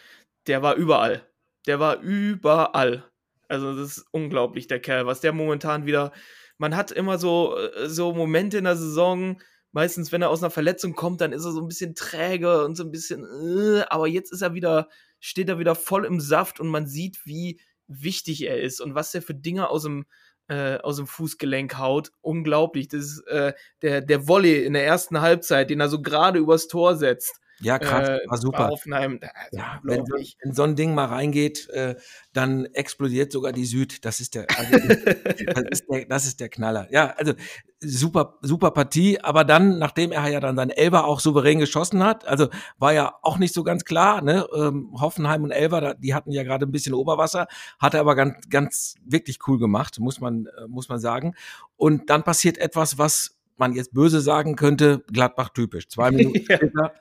der 0.46 0.60
war 0.60 0.74
überall. 0.74 1.26
Der 1.66 1.80
war 1.80 2.00
überall. 2.00 3.04
Also, 3.48 3.74
das 3.74 3.96
ist 3.96 4.06
unglaublich, 4.10 4.66
der 4.66 4.78
Kerl, 4.80 5.06
was 5.06 5.20
der 5.20 5.32
momentan 5.32 5.86
wieder. 5.86 6.12
Man 6.60 6.76
hat 6.76 6.92
immer 6.92 7.16
so, 7.16 7.56
äh, 7.56 7.88
so 7.88 8.12
Momente 8.12 8.58
in 8.58 8.64
der 8.64 8.76
Saison, 8.76 9.40
meistens, 9.72 10.12
wenn 10.12 10.20
er 10.20 10.28
aus 10.28 10.42
einer 10.42 10.50
Verletzung 10.50 10.94
kommt, 10.94 11.22
dann 11.22 11.32
ist 11.32 11.46
er 11.46 11.52
so 11.52 11.60
ein 11.62 11.68
bisschen 11.68 11.94
träge 11.94 12.66
und 12.66 12.76
so 12.76 12.84
ein 12.84 12.90
bisschen, 12.90 13.24
äh, 13.24 13.80
aber 13.88 14.06
jetzt 14.06 14.30
ist 14.30 14.42
er 14.42 14.52
wieder, 14.52 14.88
steht 15.20 15.48
er 15.48 15.58
wieder 15.58 15.74
voll 15.74 16.04
im 16.04 16.20
Saft 16.20 16.60
und 16.60 16.68
man 16.68 16.86
sieht, 16.86 17.24
wie 17.24 17.62
wichtig 17.88 18.42
er 18.42 18.60
ist 18.60 18.82
und 18.82 18.94
was 18.94 19.14
er 19.14 19.22
für 19.22 19.34
Dinge 19.34 19.70
aus 19.70 19.84
dem, 19.84 20.04
äh, 20.48 20.76
aus 20.80 20.96
dem 20.96 21.06
Fußgelenk 21.06 21.78
haut. 21.78 22.12
Unglaublich. 22.20 22.88
Das 22.88 23.04
ist 23.04 23.26
äh, 23.28 23.54
der, 23.80 24.02
der 24.02 24.28
Volley 24.28 24.62
in 24.62 24.74
der 24.74 24.84
ersten 24.84 25.22
Halbzeit, 25.22 25.70
den 25.70 25.80
er 25.80 25.88
so 25.88 26.02
gerade 26.02 26.40
übers 26.40 26.68
Tor 26.68 26.94
setzt. 26.96 27.40
Ja, 27.62 27.78
krass, 27.78 28.08
äh, 28.08 28.18
war 28.26 28.38
super. 28.38 28.68
Hoffenheim. 28.68 29.18
Also 29.22 29.56
Ja, 29.56 29.80
wenn, 29.82 30.06
so- 30.06 30.14
wenn 30.42 30.52
so 30.54 30.62
ein 30.62 30.76
Ding 30.76 30.94
mal 30.94 31.06
reingeht, 31.06 31.68
äh, 31.70 31.94
dann 32.32 32.64
explodiert 32.66 33.32
sogar 33.32 33.52
die 33.52 33.64
Süd. 33.66 34.04
Das 34.04 34.20
ist 34.20 34.34
der, 34.34 34.46
also, 34.56 34.72
das, 34.78 35.64
ist 35.70 35.86
der 35.88 36.04
das 36.06 36.26
ist 36.26 36.40
der 36.40 36.48
Knaller. 36.48 36.88
Ja, 36.90 37.14
also 37.16 37.34
super, 37.80 38.38
super 38.42 38.70
Partie. 38.70 39.20
Aber 39.20 39.44
dann, 39.44 39.78
nachdem 39.78 40.12
er 40.12 40.26
ja 40.28 40.40
dann 40.40 40.56
seinen 40.56 40.70
Elber 40.70 41.04
auch 41.04 41.20
souverän 41.20 41.58
geschossen 41.58 42.02
hat, 42.04 42.26
also 42.26 42.48
war 42.78 42.92
ja 42.92 43.14
auch 43.22 43.38
nicht 43.38 43.54
so 43.54 43.62
ganz 43.62 43.84
klar. 43.84 44.22
Ne? 44.22 44.46
Ähm, 44.54 44.94
Hoffenheim 45.00 45.42
und 45.44 45.50
Elber, 45.50 45.94
die 45.94 46.14
hatten 46.14 46.30
ja 46.32 46.42
gerade 46.42 46.66
ein 46.66 46.72
bisschen 46.72 46.94
Oberwasser, 46.94 47.46
hat 47.78 47.94
er 47.94 48.00
aber 48.00 48.14
ganz, 48.14 48.48
ganz 48.48 48.94
wirklich 49.04 49.38
cool 49.46 49.58
gemacht, 49.58 49.98
muss 49.98 50.20
man, 50.20 50.46
äh, 50.46 50.66
muss 50.68 50.88
man 50.88 50.98
sagen. 50.98 51.34
Und 51.76 52.10
dann 52.10 52.22
passiert 52.22 52.58
etwas, 52.58 52.98
was 52.98 53.36
man 53.56 53.74
jetzt 53.74 53.92
böse 53.92 54.20
sagen 54.22 54.56
könnte, 54.56 55.04
Gladbach 55.12 55.50
typisch. 55.50 55.88
Zwei 55.88 56.10
Minuten 56.10 56.42
später 56.44 56.94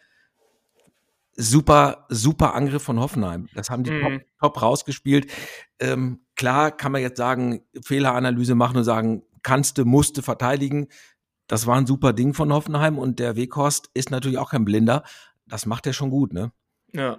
super, 1.36 2.06
super 2.10 2.54
Angriff 2.56 2.84
von 2.84 3.00
Hoffenheim. 3.00 3.48
Das 3.56 3.70
haben 3.70 3.84
die 3.84 3.92
Mhm. 3.92 4.02
top, 4.02 4.22
top 4.40 4.62
rausgespielt. 4.62 5.32
Ähm, 5.80 6.22
klar 6.36 6.72
kann 6.72 6.92
man 6.92 7.02
jetzt 7.02 7.18
sagen, 7.18 7.62
Fehleranalyse 7.84 8.56
machen 8.56 8.78
und 8.78 8.84
sagen, 8.84 9.24
kannst 9.44 9.78
du, 9.78 9.86
musste 9.86 10.22
verteidigen. 10.22 10.88
Das 11.48 11.66
war 11.66 11.78
ein 11.78 11.88
super 11.88 12.14
Ding 12.14 12.34
von 12.34 12.52
Hoffenheim 12.54 12.98
und 12.98 13.20
der 13.20 13.36
Weghorst 13.36 13.90
ist 13.94 14.12
natürlich 14.12 14.38
auch 14.38 14.52
kein 14.52 14.66
Blinder. 14.66 15.04
Das 15.48 15.66
macht 15.66 15.88
er 15.88 15.94
schon 15.94 16.10
gut, 16.10 16.34
ne? 16.34 16.52
Ja. 16.94 17.18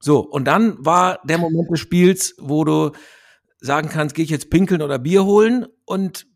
So, 0.00 0.20
und 0.20 0.44
dann 0.44 0.76
war 0.84 1.20
der 1.24 1.38
Moment 1.38 1.70
des 1.70 1.80
Spiels, 1.80 2.34
wo 2.38 2.64
du 2.64 2.92
sagen 3.60 3.88
kannst, 3.88 4.14
gehe 4.14 4.24
ich 4.24 4.30
jetzt 4.30 4.48
pinkeln 4.48 4.80
oder 4.80 4.98
Bier 5.00 5.24
holen 5.24 5.66
und 5.84 6.26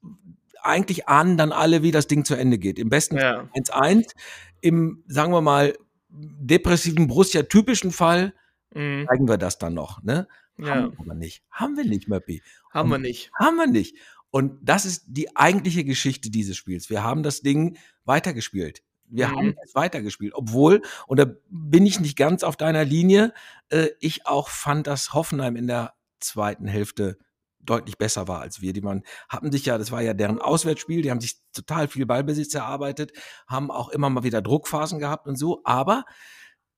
eigentlich 0.62 1.09
ahnen 1.09 1.37
dann 1.37 1.52
alle, 1.52 1.83
wie 1.83 1.93
das 1.93 2.09
Ding 2.09 2.25
zu 2.25 2.35
Ende 2.35 2.59
geht. 2.59 2.79
Im 2.79 2.88
besten 2.88 3.17
Ja. 3.19 3.49
1-1, 3.55 4.12
im, 4.61 5.05
sagen 5.07 5.33
wir 5.33 5.41
mal, 5.41 5.75
depressiven 6.12 7.09
Borussia-typischen 7.09 7.90
Fall 7.92 8.35
Mhm. 8.75 9.07
zeigen 9.07 9.28
wir 9.28 9.37
das 9.37 9.59
dann 9.59 9.75
noch, 9.75 10.02
ne? 10.02 10.26
ja. 10.57 10.75
Haben 10.75 10.97
wir 11.07 11.14
nicht. 11.14 11.42
Haben 11.50 11.76
wir 11.76 11.85
nicht, 11.85 12.09
Möppi. 12.09 12.42
Haben 12.71 12.88
wir 12.90 12.99
nicht. 12.99 13.31
Haben 13.38 13.57
wir 13.57 13.66
nicht. 13.66 13.97
Und 14.31 14.59
das 14.62 14.87
ist 14.87 15.04
die 15.09 15.37
eigentliche 15.37 15.85
Geschichte 15.85 16.31
dieses 16.31 16.57
Spiels. 16.57 16.88
Wir 16.88 17.02
haben 17.02 17.23
das 17.23 17.42
Ding 17.42 17.76
weitergespielt. 18.07 18.83
Wir 19.04 19.28
Mhm. 19.28 19.37
haben 19.37 19.54
es 19.62 19.75
weitergespielt. 19.75 20.33
Obwohl, 20.35 20.81
und 21.07 21.19
da 21.19 21.26
bin 21.50 21.85
ich 21.85 22.00
nicht 22.00 22.16
ganz 22.16 22.42
auf 22.45 22.57
deiner 22.57 22.85
Linie, 22.85 23.35
äh, 23.69 23.88
ich 24.00 24.26
auch 24.26 24.49
fand, 24.49 24.87
dass 24.87 25.12
Hoffenheim 25.12 25.54
in 25.57 25.66
der 25.66 25.92
zweiten 26.19 26.66
Hälfte 26.66 27.19
deutlich 27.62 27.99
besser 27.99 28.28
war 28.28 28.40
als 28.40 28.61
wir. 28.61 28.73
Die 28.73 28.81
man 28.81 29.02
hatten 29.28 29.52
sich 29.52 29.64
ja, 29.66 29.78
das 29.78 29.92
war 29.92 30.02
ja 30.02 30.14
deren 30.14 30.40
Auswärtsspiel, 30.40 31.02
die 31.02 31.11
haben 31.11 31.21
sich 31.21 31.37
total 31.52 31.88
viel 31.88 32.07
Ballbesitz 32.07 32.54
erarbeitet, 32.54 33.12
haben 33.47 33.71
auch 33.71 33.88
immer 33.88 34.11
mal 34.11 34.25
wieder 34.25 34.42
Druckphasen 34.42 34.99
gehabt 34.99 35.26
und 35.26 35.37
so, 35.37 35.61
aber 35.64 36.04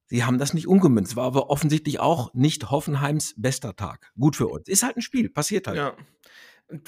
sie 0.06 0.24
haben 0.24 0.38
das 0.38 0.54
nicht 0.54 0.66
umgemünzt. 0.66 1.16
War 1.16 1.26
aber 1.26 1.50
offensichtlich 1.50 2.00
auch 2.00 2.32
nicht 2.34 2.70
Hoffenheims 2.70 3.34
bester 3.36 3.76
Tag. 3.76 4.12
Gut 4.18 4.36
für 4.36 4.48
uns. 4.48 4.68
Ist 4.68 4.82
halt 4.82 4.96
ein 4.96 5.02
Spiel, 5.02 5.30
passiert 5.30 5.66
halt. 5.66 5.76
Ja. 5.76 5.96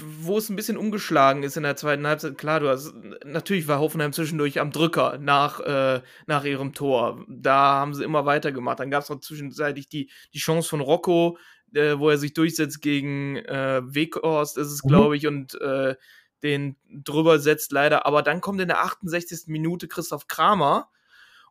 Wo 0.00 0.38
es 0.38 0.48
ein 0.48 0.56
bisschen 0.56 0.78
umgeschlagen 0.78 1.42
ist 1.42 1.58
in 1.58 1.62
der 1.62 1.76
zweiten 1.76 2.06
Halbzeit, 2.06 2.38
klar, 2.38 2.60
du 2.60 2.68
hast, 2.68 2.94
natürlich 3.24 3.68
war 3.68 3.78
Hoffenheim 3.78 4.12
zwischendurch 4.12 4.58
am 4.58 4.70
Drücker 4.70 5.18
nach, 5.18 5.60
äh, 5.60 6.00
nach 6.26 6.44
ihrem 6.44 6.72
Tor. 6.72 7.24
Da 7.28 7.74
haben 7.74 7.94
sie 7.94 8.02
immer 8.02 8.24
weitergemacht. 8.24 8.80
Dann 8.80 8.90
gab 8.90 9.02
es 9.02 9.10
noch 9.10 9.20
zwischenzeitlich 9.20 9.88
die, 9.88 10.10
die 10.32 10.38
Chance 10.38 10.68
von 10.68 10.80
Rocco, 10.80 11.36
äh, 11.75 11.99
wo 11.99 12.11
er 12.11 12.18
sich 12.18 12.32
durchsetzt 12.35 12.80
gegen 12.82 13.37
äh, 13.37 13.82
Weghorst, 13.85 14.58
ist 14.58 14.68
es, 14.73 14.85
Mhm. 14.85 14.88
glaube 14.88 15.16
ich, 15.16 15.26
und 15.26 15.61
äh, 15.61 15.94
den 16.42 16.76
drüber 16.90 17.38
setzt 17.38 17.73
leider. 17.73 18.06
Aber 18.06 18.23
dann 18.23 18.40
kommt 18.40 18.61
in 18.61 18.68
der 18.68 18.82
68. 18.82 19.44
Minute 19.50 19.88
Christoph 19.88 20.28
Kramer 20.28 20.90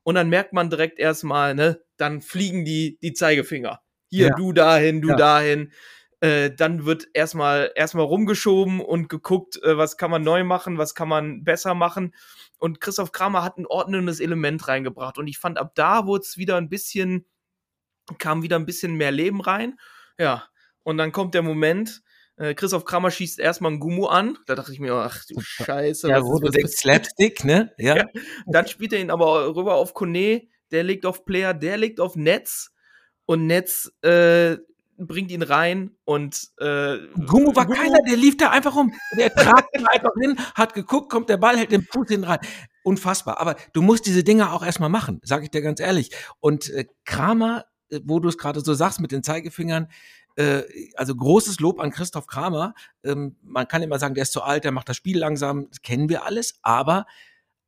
und 0.03 0.15
dann 0.15 0.29
merkt 0.29 0.53
man 0.53 0.69
direkt 0.69 1.00
erstmal, 1.00 1.55
ne, 1.55 1.81
dann 1.98 2.22
fliegen 2.22 2.65
die, 2.65 2.98
die 3.01 3.13
Zeigefinger. 3.13 3.81
Hier, 4.10 4.27
Ja. 4.29 4.36
du 4.36 4.53
dahin, 4.53 5.01
du 5.01 5.10
Ja. 5.10 5.15
dahin. 5.15 5.74
Äh, 6.22 6.51
dann 6.55 6.86
wird 6.86 7.07
erstmal 7.13 7.72
erstmal 7.75 8.05
rumgeschoben 8.05 8.79
und 8.79 9.10
geguckt, 9.10 9.62
äh, 9.63 9.77
was 9.77 9.98
kann 9.98 10.12
man 10.12 10.24
neu 10.24 10.43
machen, 10.43 10.77
was 10.77 10.95
kann 10.95 11.10
man 11.10 11.43
besser 11.43 11.74
machen. 11.75 12.13
Und 12.57 12.79
Christoph 12.79 13.12
Kramer 13.12 13.43
hat 13.43 13.57
ein 13.57 13.65
ordnendes 13.65 14.19
Element 14.22 14.67
reingebracht. 14.67 15.17
Und 15.17 15.27
ich 15.27 15.39
fand, 15.39 15.57
ab 15.57 15.74
da 15.75 16.05
wurde 16.05 16.22
es 16.22 16.38
wieder 16.38 16.55
ein 16.57 16.69
bisschen, 16.69 17.25
kam 18.17 18.43
wieder 18.43 18.55
ein 18.57 18.65
bisschen 18.65 18.95
mehr 18.95 19.12
Leben 19.12 19.41
rein. 19.41 19.77
Ja, 20.17 20.48
und 20.84 20.98
dann 20.98 21.12
kommt 21.12 21.34
der 21.34 21.41
Moment, 21.41 22.01
äh, 22.38 22.53
Christoph 22.53 22.86
Kramer 22.86 23.12
schießt 23.12 23.39
erstmal 23.39 23.72
einen 23.72 23.79
Gummo 23.79 24.07
an. 24.07 24.38
Da 24.45 24.55
dachte 24.55 24.72
ich 24.74 24.79
mir, 24.79 24.93
ach 24.93 25.24
du 25.27 25.39
Scheiße. 25.39 26.10
Ja, 26.10 26.22
wo 26.22 26.39
du 26.39 26.50
denkst? 26.50 26.74
Slapstick, 26.74 27.43
ne? 27.43 27.74
Ja. 27.77 27.98
Ja. 27.98 28.05
Dann 28.45 28.67
spielt 28.67 28.93
er 28.93 29.00
ihn 29.00 29.12
aber 29.12 29.55
rüber 29.55 29.75
auf 29.75 29.93
Kone, 29.93 30.48
der 30.72 30.84
legt 30.84 31.05
auf 31.05 31.25
Player, 31.25 31.53
der 31.53 31.77
legt 31.77 32.00
auf 32.00 32.15
Netz 32.15 32.72
und 33.25 33.48
Netz 33.48 33.91
äh, 34.01 34.57
bringt 34.98 35.31
ihn 35.31 35.41
rein 35.41 35.91
und 36.05 36.50
äh, 36.60 36.98
Gummo 37.25 37.55
war 37.55 37.67
keiner, 37.67 38.00
der 38.07 38.15
lief 38.15 38.38
da 38.38 38.50
einfach 38.51 38.75
rum. 38.75 38.93
Der 39.17 39.34
trat 39.34 39.65
da 39.74 39.86
einfach 39.91 40.13
hin, 40.19 40.38
hat 40.55 40.74
geguckt, 40.74 41.12
kommt 41.12 41.29
der 41.29 41.38
Ball, 41.38 41.57
hält 41.57 41.72
den 41.72 41.84
Fuß 41.84 42.10
hin 42.10 42.24
rein. 42.24 42.39
Unfassbar. 42.84 43.39
Aber 43.39 43.55
du 43.74 43.81
musst 43.81 44.05
diese 44.05 44.24
Dinge 44.24 44.51
auch 44.51 44.63
erstmal 44.63 44.89
machen, 44.89 45.19
sage 45.24 45.45
ich 45.45 45.51
dir 45.51 45.62
ganz 45.62 45.79
ehrlich. 45.79 46.12
Und 46.39 46.69
äh, 46.69 46.86
Kramer, 47.03 47.65
wo 48.03 48.19
du 48.19 48.29
es 48.29 48.37
gerade 48.37 48.61
so 48.61 48.73
sagst 48.73 48.99
mit 48.99 49.11
den 49.11 49.23
Zeigefingern, 49.23 49.87
äh, 50.35 50.63
also 50.95 51.15
großes 51.15 51.59
Lob 51.59 51.79
an 51.79 51.91
Christoph 51.91 52.27
Kramer. 52.27 52.73
Ähm, 53.03 53.35
man 53.41 53.67
kann 53.67 53.83
immer 53.83 53.99
sagen, 53.99 54.15
der 54.15 54.23
ist 54.23 54.33
zu 54.33 54.43
alt, 54.43 54.63
der 54.63 54.71
macht 54.71 54.89
das 54.89 54.97
Spiel 54.97 55.17
langsam, 55.17 55.67
das 55.69 55.81
kennen 55.81 56.09
wir 56.09 56.25
alles, 56.25 56.59
aber 56.61 57.05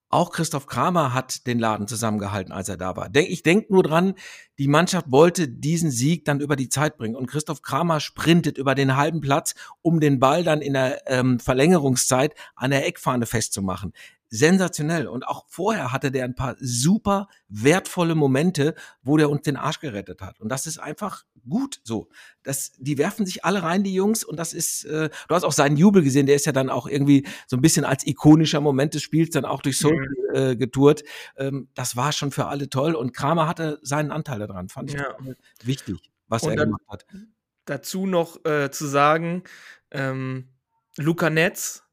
auch 0.10 0.32
Christoph 0.32 0.68
Kramer 0.68 1.14
hat 1.14 1.46
den 1.48 1.60
Laden 1.60 1.86
zusammengehalten, 1.86 2.54
als 2.54 2.70
er 2.70 2.78
da 2.78 2.96
war. 2.96 3.10
Ich 3.14 3.44
denke 3.44 3.74
nur 3.74 3.84
dran, 3.84 4.14
die 4.58 4.70
Mannschaft 4.70 5.12
wollte 5.12 5.50
diesen 5.50 5.92
Sieg 5.92 6.24
dann 6.24 6.40
über 6.40 6.56
die 6.56 6.70
Zeit 6.70 6.98
bringen. 6.98 7.16
Und 7.16 7.28
Christoph 7.28 7.62
Kramer 7.62 8.00
sprintet 8.00 8.58
über 8.58 8.74
den 8.74 8.96
halben 8.96 9.20
Platz, 9.20 9.54
um 9.82 10.00
den 10.00 10.20
Ball 10.20 10.46
dann 10.46 10.62
in 10.62 10.74
der 10.74 11.02
ähm, 11.08 11.40
Verlängerungszeit 11.40 12.36
an 12.56 12.72
der 12.72 12.88
Eckfahne 12.88 13.26
festzumachen. 13.26 13.92
Sensationell. 14.30 15.08
Und 15.08 15.28
auch 15.28 15.46
vorher 15.48 15.92
hatte 15.92 16.12
der 16.12 16.26
ein 16.26 16.36
paar 16.36 16.56
super 16.60 17.28
wertvolle 17.48 18.16
Momente, 18.16 18.76
wo 19.02 19.18
der 19.18 19.30
uns 19.30 19.42
den 19.44 19.56
Arsch 19.58 19.80
gerettet 19.80 20.22
hat. 20.22 20.40
Und 20.40 20.50
das 20.50 20.68
ist 20.68 20.80
einfach 20.80 21.24
gut 21.48 21.80
so. 21.84 22.10
Das, 22.44 22.74
die 22.78 22.98
werfen 22.98 23.26
sich 23.26 23.46
alle 23.46 23.64
rein, 23.64 23.84
die 23.84 23.94
Jungs. 23.94 24.24
Und 24.24 24.38
das 24.38 24.54
ist, 24.54 24.84
äh, 24.86 25.10
du 25.28 25.36
hast 25.36 25.44
auch 25.44 25.52
seinen 25.54 25.78
Jubel 25.78 26.04
gesehen, 26.04 26.26
der 26.26 26.36
ist 26.36 26.46
ja 26.46 26.52
dann 26.52 26.70
auch 26.70 26.88
irgendwie 26.88 27.26
so 27.48 27.56
ein 27.58 27.62
bisschen 27.62 27.86
als 27.86 28.06
ikonischer 28.06 28.60
Moment 28.60 28.94
des 28.94 29.02
Spiels 29.04 29.30
dann 29.30 29.46
auch 29.46 29.62
durch 29.62 29.78
Social 29.80 30.08
äh, 30.34 30.56
getourt. 30.56 31.04
Ähm, 31.38 31.70
das 31.74 31.96
war 31.96 32.12
schon 32.12 32.32
für 32.32 32.48
alle 32.48 32.70
toll. 32.70 32.96
Und 32.96 33.14
Kramer 33.14 33.48
hatte 33.48 33.80
seinen 33.82 34.12
Anteil 34.12 34.40
daran. 34.40 34.70
Fand 34.70 34.90
ich 34.92 34.98
Ja. 35.00 35.16
wichtig, 35.64 36.12
was 36.28 36.44
Und 36.44 36.52
er 36.52 36.66
gemacht 36.66 36.82
hat. 36.90 37.06
dazu 37.66 38.06
noch 38.06 38.44
äh, 38.46 38.70
zu 38.72 38.86
sagen, 38.86 39.44
ähm, 39.92 40.50
Luca 40.98 41.30
Netz, 41.30 41.84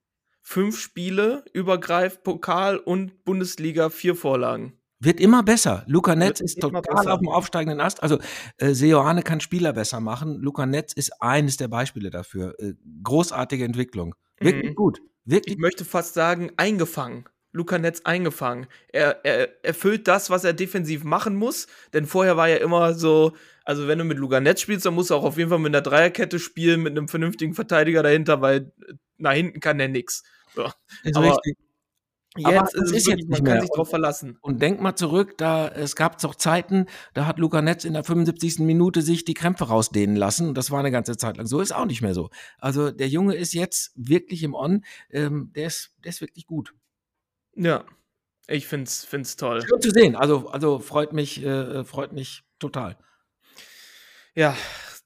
fünf 0.44 0.78
Spiele, 0.78 1.44
Übergreif, 1.52 2.22
Pokal 2.22 2.76
und 2.76 3.24
Bundesliga, 3.24 3.88
vier 3.90 4.14
Vorlagen. 4.14 4.74
Wird 5.00 5.18
immer 5.20 5.42
besser. 5.42 5.84
Luca 5.86 6.14
Netz 6.14 6.40
ist 6.40 6.60
total 6.60 6.82
besser. 6.82 7.12
auf 7.14 7.18
dem 7.18 7.28
aufsteigenden 7.28 7.80
Ast. 7.80 8.02
Also 8.02 8.18
äh, 8.58 8.72
Seoane 8.72 9.22
kann 9.22 9.40
Spieler 9.40 9.72
besser 9.72 10.00
machen. 10.00 10.40
Luca 10.40 10.64
Netz 10.66 10.92
ist 10.92 11.20
eines 11.20 11.56
der 11.56 11.68
Beispiele 11.68 12.10
dafür. 12.10 12.54
Äh, 12.58 12.74
großartige 13.02 13.64
Entwicklung. 13.64 14.14
Wirklich 14.38 14.70
Mhm. 14.70 14.74
gut. 14.76 15.00
Wirklich 15.24 15.54
Ich 15.56 15.60
möchte 15.60 15.84
fast 15.84 16.14
sagen, 16.14 16.52
eingefangen. 16.56 17.24
Luca 17.52 17.78
Netz 17.78 18.00
eingefangen. 18.04 18.66
Er, 18.92 19.24
er 19.24 19.64
erfüllt 19.64 20.08
das, 20.08 20.28
was 20.28 20.42
er 20.44 20.52
defensiv 20.54 21.04
machen 21.04 21.36
muss, 21.36 21.68
denn 21.92 22.04
vorher 22.04 22.36
war 22.36 22.48
ja 22.48 22.56
immer 22.56 22.94
so, 22.94 23.32
also 23.64 23.86
wenn 23.86 23.98
du 23.98 24.04
mit 24.04 24.18
Luca 24.18 24.40
Netz 24.40 24.60
spielst, 24.60 24.84
dann 24.86 24.94
musst 24.94 25.10
du 25.10 25.14
auch 25.14 25.22
auf 25.24 25.38
jeden 25.38 25.50
Fall 25.50 25.60
mit 25.60 25.70
einer 25.74 25.80
Dreierkette 25.82 26.38
spielen, 26.40 26.82
mit 26.82 26.96
einem 26.98 27.08
vernünftigen 27.08 27.54
Verteidiger 27.54 28.02
dahinter, 28.02 28.40
weil 28.40 28.72
äh, 28.88 28.94
nach 29.24 29.32
hinten 29.32 29.58
kann 29.60 29.78
der 29.78 29.88
nix. 29.88 30.22
So. 30.54 30.70
ist 31.02 31.16
aber- 31.16 31.32
richtig. 31.36 31.56
Aber 32.42 32.52
Jetzt 32.52 32.74
das 32.74 32.74
ist 32.74 32.90
es 32.90 32.96
ist 32.96 33.06
wirklich, 33.06 33.06
jetzt 33.06 33.28
man 33.28 33.28
nicht 33.28 33.44
kann 33.44 33.52
mehr. 33.54 33.60
sich 33.60 33.70
drauf 33.70 33.90
verlassen. 33.90 34.38
Und 34.40 34.60
denk 34.60 34.80
mal 34.80 34.96
zurück, 34.96 35.38
da 35.38 35.68
es 35.68 35.94
gab 35.94 36.20
doch 36.20 36.34
Zeiten, 36.34 36.86
da 37.12 37.26
hat 37.26 37.38
Luca 37.38 37.62
Netz 37.62 37.84
in 37.84 37.92
der 37.92 38.02
75. 38.02 38.58
Minute 38.58 39.02
sich 39.02 39.24
die 39.24 39.34
Krämpfe 39.34 39.68
rausdehnen 39.68 40.16
lassen. 40.16 40.48
Und 40.48 40.58
das 40.58 40.72
war 40.72 40.80
eine 40.80 40.90
ganze 40.90 41.16
Zeit 41.16 41.36
lang. 41.36 41.46
So 41.46 41.60
ist 41.60 41.72
auch 41.72 41.84
nicht 41.86 42.02
mehr 42.02 42.12
so. 42.12 42.30
Also 42.58 42.90
der 42.90 43.06
Junge 43.08 43.36
ist 43.36 43.54
jetzt 43.54 43.92
wirklich 43.94 44.42
im 44.42 44.54
On. 44.54 44.84
Ähm, 45.10 45.52
der, 45.54 45.68
ist, 45.68 45.92
der 46.02 46.08
ist 46.10 46.20
wirklich 46.22 46.46
gut. 46.48 46.74
Ja, 47.54 47.84
ich 48.48 48.66
find's, 48.66 49.04
find's 49.04 49.36
toll. 49.36 49.62
Schön 49.64 49.80
zu 49.80 49.90
sehen. 49.90 50.16
Also, 50.16 50.48
also 50.48 50.80
freut 50.80 51.12
mich, 51.12 51.40
äh, 51.44 51.84
freut 51.84 52.12
mich 52.12 52.42
total. 52.58 52.98
Ja, 54.34 54.56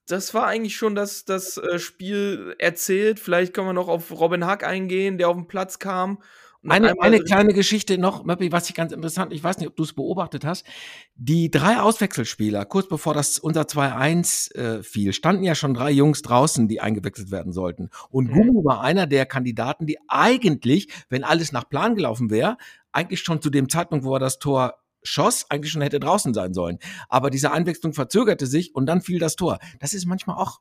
das 0.08 0.34
war 0.34 0.46
eigentlich 0.46 0.76
schon 0.76 0.94
das, 0.94 1.24
das 1.24 1.56
äh, 1.58 1.78
Spiel 1.78 2.54
erzählt. 2.58 3.20
Vielleicht 3.20 3.54
können 3.54 3.68
wir 3.68 3.72
noch 3.72 3.88
auf 3.88 4.10
Robin 4.10 4.46
Hack 4.46 4.64
eingehen, 4.64 5.18
der 5.18 5.28
auf 5.28 5.36
den 5.36 5.46
Platz 5.46 5.78
kam 5.78 6.18
Eine, 6.66 7.00
eine 7.00 7.20
kleine 7.20 7.54
Geschichte 7.54 7.98
noch, 7.98 8.24
Möppi, 8.24 8.50
was 8.50 8.68
ich 8.68 8.74
ganz 8.74 8.92
interessant, 8.92 9.32
ich 9.32 9.44
weiß 9.44 9.58
nicht, 9.58 9.68
ob 9.68 9.76
du 9.76 9.84
es 9.84 9.92
beobachtet 9.92 10.44
hast. 10.44 10.66
Die 11.14 11.50
drei 11.50 11.80
Auswechselspieler, 11.80 12.64
kurz 12.64 12.88
bevor 12.88 13.14
das 13.14 13.38
unser 13.38 13.62
2-1 13.62 14.54
äh, 14.54 14.82
fiel, 14.82 15.12
standen 15.12 15.44
ja 15.44 15.54
schon 15.54 15.74
drei 15.74 15.92
Jungs 15.92 16.22
draußen, 16.22 16.66
die 16.66 16.80
eingewechselt 16.80 17.30
werden 17.30 17.52
sollten. 17.52 17.90
Und 18.10 18.28
Mhm. 18.28 18.32
Gumu 18.32 18.64
war 18.64 18.80
einer 18.82 19.06
der 19.06 19.24
Kandidaten, 19.24 19.86
die 19.86 19.98
eigentlich, 20.08 20.88
wenn 21.08 21.22
alles 21.22 21.52
nach 21.52 21.68
Plan 21.68 21.94
gelaufen 21.94 22.28
wäre, 22.30 22.56
eigentlich 22.92 23.20
schon 23.20 23.40
zu 23.40 23.50
dem 23.50 23.68
Zeitpunkt, 23.68 24.04
wo 24.04 24.14
er 24.14 24.20
das 24.20 24.38
Tor 24.40 24.74
schoss, 25.02 25.46
eigentlich 25.50 25.72
schon 25.72 25.82
hätte 25.82 26.00
draußen 26.00 26.34
sein 26.34 26.54
sollen. 26.54 26.78
Aber 27.08 27.30
diese 27.30 27.52
Einwechslung 27.52 27.92
verzögerte 27.92 28.46
sich 28.46 28.74
und 28.74 28.86
dann 28.86 29.00
fiel 29.00 29.18
das 29.18 29.36
Tor. 29.36 29.58
Das 29.80 29.94
ist 29.94 30.06
manchmal 30.06 30.36
auch 30.36 30.60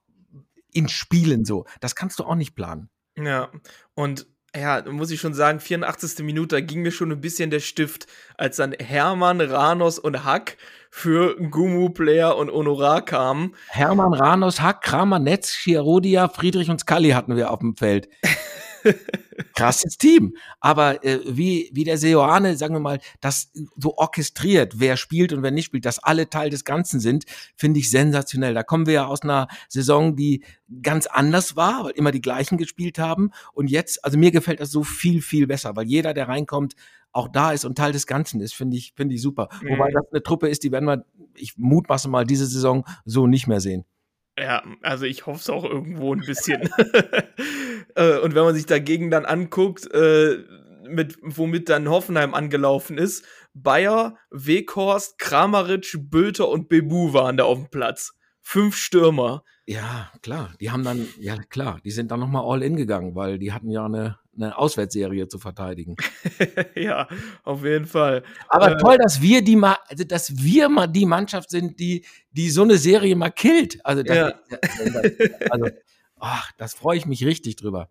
in 0.71 0.87
Spielen 0.87 1.45
so. 1.45 1.65
Das 1.81 1.95
kannst 1.95 2.19
du 2.19 2.23
auch 2.23 2.35
nicht 2.35 2.55
planen. 2.55 2.89
Ja, 3.17 3.49
und 3.95 4.27
ja, 4.55 4.83
muss 4.89 5.11
ich 5.11 5.19
schon 5.19 5.33
sagen, 5.33 5.59
84. 5.59 6.23
Minute, 6.23 6.55
da 6.55 6.61
ging 6.61 6.81
mir 6.81 6.91
schon 6.91 7.11
ein 7.11 7.21
bisschen 7.21 7.49
der 7.49 7.59
Stift, 7.59 8.07
als 8.37 8.57
dann 8.57 8.73
Hermann, 8.73 9.41
Ranos 9.41 9.99
und 9.99 10.23
Hack 10.23 10.57
für 10.89 11.35
Gumu, 11.35 11.89
Player 11.89 12.35
und 12.37 12.51
Honorar 12.51 13.03
kamen. 13.03 13.55
Hermann, 13.67 14.13
Ranos, 14.13 14.61
Hack, 14.61 14.81
Kramer, 14.81 15.19
Netz, 15.19 15.53
Chiarodia, 15.53 16.29
Friedrich 16.29 16.69
und 16.69 16.79
Scully 16.79 17.09
hatten 17.09 17.35
wir 17.35 17.51
auf 17.51 17.59
dem 17.59 17.75
Feld. 17.75 18.09
Krasses 19.55 19.97
Team. 19.97 20.35
Aber 20.59 21.03
äh, 21.03 21.19
wie, 21.25 21.69
wie 21.73 21.83
der 21.83 21.97
Seoane, 21.97 22.57
sagen 22.57 22.75
wir 22.75 22.79
mal, 22.79 22.99
das 23.21 23.51
so 23.77 23.95
orchestriert, 23.97 24.79
wer 24.79 24.97
spielt 24.97 25.33
und 25.33 25.43
wer 25.43 25.51
nicht 25.51 25.65
spielt, 25.65 25.85
dass 25.85 25.99
alle 25.99 26.29
Teil 26.29 26.49
des 26.49 26.63
Ganzen 26.63 26.99
sind, 26.99 27.25
finde 27.55 27.79
ich 27.79 27.89
sensationell. 27.89 28.53
Da 28.53 28.63
kommen 28.63 28.85
wir 28.85 28.93
ja 28.93 29.05
aus 29.07 29.21
einer 29.21 29.47
Saison, 29.69 30.15
die 30.15 30.43
ganz 30.81 31.07
anders 31.07 31.55
war, 31.55 31.85
weil 31.85 31.91
immer 31.91 32.11
die 32.11 32.21
gleichen 32.21 32.57
gespielt 32.57 32.99
haben. 32.99 33.31
Und 33.53 33.69
jetzt, 33.69 34.03
also 34.03 34.17
mir 34.17 34.31
gefällt 34.31 34.59
das 34.59 34.71
so 34.71 34.83
viel, 34.83 35.21
viel 35.21 35.47
besser, 35.47 35.75
weil 35.75 35.87
jeder, 35.87 36.13
der 36.13 36.27
reinkommt, 36.27 36.75
auch 37.11 37.29
da 37.29 37.51
ist 37.51 37.65
und 37.65 37.77
Teil 37.77 37.93
des 37.93 38.05
Ganzen 38.05 38.41
ist, 38.41 38.53
finde 38.53 38.77
ich, 38.77 38.93
finde 38.95 39.15
ich 39.15 39.21
super. 39.21 39.49
Mhm. 39.61 39.69
Wobei 39.69 39.91
das 39.91 40.05
eine 40.11 40.21
Truppe 40.21 40.49
ist, 40.49 40.63
die 40.63 40.71
werden 40.71 40.85
wir, 40.85 41.05
ich 41.35 41.57
mutmaße 41.57 42.09
mal, 42.09 42.25
diese 42.25 42.45
Saison 42.45 42.85
so 43.05 43.27
nicht 43.27 43.47
mehr 43.47 43.59
sehen. 43.59 43.85
Ja, 44.39 44.63
also 44.83 45.05
ich 45.05 45.25
hoffe 45.25 45.39
es 45.39 45.49
auch 45.49 45.63
irgendwo 45.63 46.13
ein 46.13 46.21
bisschen. 46.21 46.69
Äh, 47.95 48.19
und 48.19 48.35
wenn 48.35 48.43
man 48.43 48.53
sich 48.53 48.67
dagegen 48.67 49.09
dann 49.09 49.25
anguckt, 49.25 49.91
äh, 49.91 50.43
mit, 50.87 51.17
womit 51.23 51.69
dann 51.69 51.89
Hoffenheim 51.89 52.35
angelaufen 52.35 52.99
ist, 52.99 53.25
Bayer, 53.55 54.17
Weghorst, 54.29 55.17
Kramaric, 55.17 55.97
Bülter 55.99 56.47
und 56.47 56.69
Bebu 56.69 57.13
waren 57.13 57.37
da 57.37 57.45
auf 57.45 57.57
dem 57.57 57.69
Platz. 57.71 58.13
Fünf 58.41 58.75
Stürmer. 58.75 59.43
Ja, 59.65 60.11
klar. 60.21 60.53
Die 60.61 60.69
haben 60.69 60.83
dann, 60.83 61.07
ja 61.19 61.37
klar, 61.37 61.79
die 61.83 61.91
sind 61.91 62.11
dann 62.11 62.19
nochmal 62.19 62.43
all 62.45 62.61
in 62.61 62.75
gegangen, 62.75 63.15
weil 63.15 63.39
die 63.39 63.51
hatten 63.51 63.71
ja 63.71 63.85
eine, 63.85 64.19
eine 64.37 64.57
Auswärtsserie 64.57 65.27
zu 65.27 65.39
verteidigen. 65.39 65.95
ja, 66.75 67.07
auf 67.43 67.63
jeden 67.63 67.85
Fall. 67.85 68.23
Aber 68.49 68.73
Äh, 68.73 68.77
toll, 68.77 68.97
dass 68.97 69.21
wir 69.21 69.41
die 69.43 69.55
mal, 69.55 69.77
also 69.87 70.03
dass 70.03 70.37
wir 70.37 70.69
mal 70.69 70.87
die 70.87 71.05
Mannschaft 71.05 71.49
sind, 71.49 71.79
die, 71.79 72.05
die 72.31 72.49
so 72.49 72.63
eine 72.63 72.77
Serie 72.77 73.15
mal 73.15 73.31
killt. 73.31 73.83
Also, 73.85 74.03
das, 74.03 74.15
Ja. 74.15 74.33
also 75.49 75.69
ach, 76.19 76.51
das 76.57 76.73
freue 76.73 76.97
ich 76.97 77.05
mich 77.05 77.25
richtig 77.25 77.55
drüber. 77.55 77.89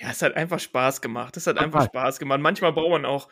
Ja, 0.00 0.10
es 0.10 0.22
hat 0.22 0.36
einfach 0.36 0.60
Spaß 0.60 1.00
gemacht. 1.00 1.36
Es 1.36 1.46
hat 1.46 1.56
Total. 1.56 1.66
einfach 1.66 1.84
Spaß 1.86 2.18
gemacht. 2.18 2.40
Manchmal 2.40 2.72
braucht 2.72 2.90
man 2.90 3.04
auch, 3.04 3.28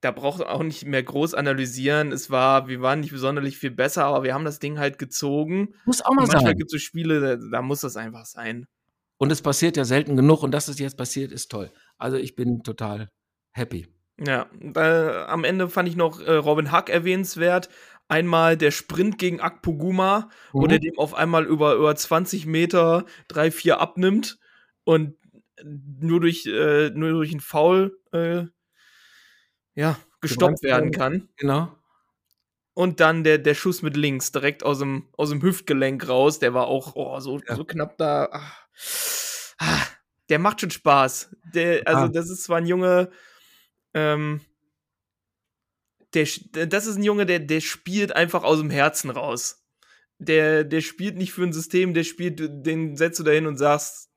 da 0.00 0.10
braucht 0.10 0.40
man 0.40 0.48
auch 0.48 0.62
nicht 0.62 0.84
mehr 0.84 1.02
groß 1.02 1.34
analysieren. 1.34 2.12
Es 2.12 2.30
war, 2.30 2.68
wir 2.68 2.80
waren 2.82 3.00
nicht 3.00 3.12
sonderlich 3.16 3.58
viel 3.58 3.70
besser, 3.70 4.04
aber 4.04 4.22
wir 4.22 4.34
haben 4.34 4.44
das 4.44 4.58
Ding 4.58 4.78
halt 4.78 4.98
gezogen. 4.98 5.74
Muss 5.86 6.02
auch 6.02 6.10
mal 6.10 6.22
manchmal 6.22 6.42
sein. 6.42 6.56
gibt 6.56 6.72
es 6.72 6.72
so 6.72 6.78
Spiele, 6.78 7.20
da, 7.20 7.36
da 7.50 7.62
muss 7.62 7.80
das 7.80 7.96
einfach 7.96 8.26
sein. 8.26 8.66
Und 9.16 9.30
es 9.30 9.42
passiert 9.42 9.76
ja 9.76 9.84
selten 9.84 10.16
genug 10.16 10.42
und 10.42 10.50
dass 10.50 10.68
es 10.68 10.78
jetzt 10.78 10.96
passiert, 10.96 11.32
ist 11.32 11.50
toll. 11.50 11.70
Also 11.98 12.16
ich 12.16 12.34
bin 12.34 12.62
total 12.62 13.10
happy. 13.52 13.86
Ja, 14.18 14.48
äh, 14.74 15.24
am 15.26 15.44
Ende 15.44 15.68
fand 15.68 15.88
ich 15.88 15.96
noch 15.96 16.20
äh, 16.20 16.34
Robin 16.34 16.70
Hack 16.70 16.88
erwähnenswert. 16.88 17.68
Einmal 18.06 18.56
der 18.56 18.70
Sprint 18.70 19.18
gegen 19.18 19.40
Akpoguma, 19.40 20.28
wo 20.52 20.62
Mhm. 20.62 20.68
der 20.68 20.78
dem 20.78 20.98
auf 20.98 21.14
einmal 21.14 21.44
über, 21.46 21.74
über 21.74 21.94
20 21.96 22.46
Meter 22.46 23.06
3-4 23.28 23.74
abnimmt 23.74 24.38
und 24.84 25.16
nur 25.64 26.20
durch, 26.20 26.46
äh, 26.46 26.90
nur 26.90 27.10
durch 27.10 27.30
einen 27.30 27.40
Foul 27.40 27.98
äh, 28.12 28.44
ja, 29.74 29.96
gestoppt 30.20 30.50
meinst, 30.50 30.62
werden 30.62 30.90
kann. 30.90 31.28
Genau. 31.36 31.74
Und 32.74 32.98
dann 33.00 33.22
der, 33.24 33.38
der 33.38 33.54
Schuss 33.54 33.82
mit 33.82 33.96
links, 33.96 34.32
direkt 34.32 34.64
aus 34.64 34.80
dem, 34.80 35.08
aus 35.16 35.30
dem 35.30 35.42
Hüftgelenk 35.42 36.08
raus. 36.08 36.40
Der 36.40 36.54
war 36.54 36.66
auch 36.66 36.96
oh, 36.96 37.18
so, 37.20 37.40
Ja. 37.48 37.54
so 37.56 37.64
knapp 37.64 37.96
da. 37.98 38.28
Ach. 38.32 38.66
Ah, 39.58 39.82
Der 40.28 40.38
macht 40.40 40.60
schon 40.60 40.70
Spaß. 40.70 41.34
Der, 41.54 41.86
also, 41.86 42.02
Ah. 42.04 42.08
das 42.08 42.28
ist 42.30 42.42
zwar 42.44 42.58
ein 42.58 42.66
Junge, 42.66 43.10
ähm, 43.94 44.40
der, 46.14 46.26
das 46.66 46.86
ist 46.86 46.96
ein 46.96 47.02
Junge, 47.02 47.26
der, 47.26 47.40
der 47.40 47.60
spielt 47.60 48.14
einfach 48.14 48.44
aus 48.44 48.58
dem 48.58 48.70
Herzen 48.70 49.10
raus. 49.10 49.64
Der, 50.18 50.64
der 50.64 50.80
spielt 50.80 51.16
nicht 51.16 51.32
für 51.32 51.42
ein 51.42 51.52
System, 51.52 51.92
der 51.92 52.04
spielt, 52.04 52.38
den 52.40 52.96
setzt 52.96 53.18
du 53.18 53.24
dahin 53.24 53.46
und 53.46 53.56
sagst, 53.56 54.10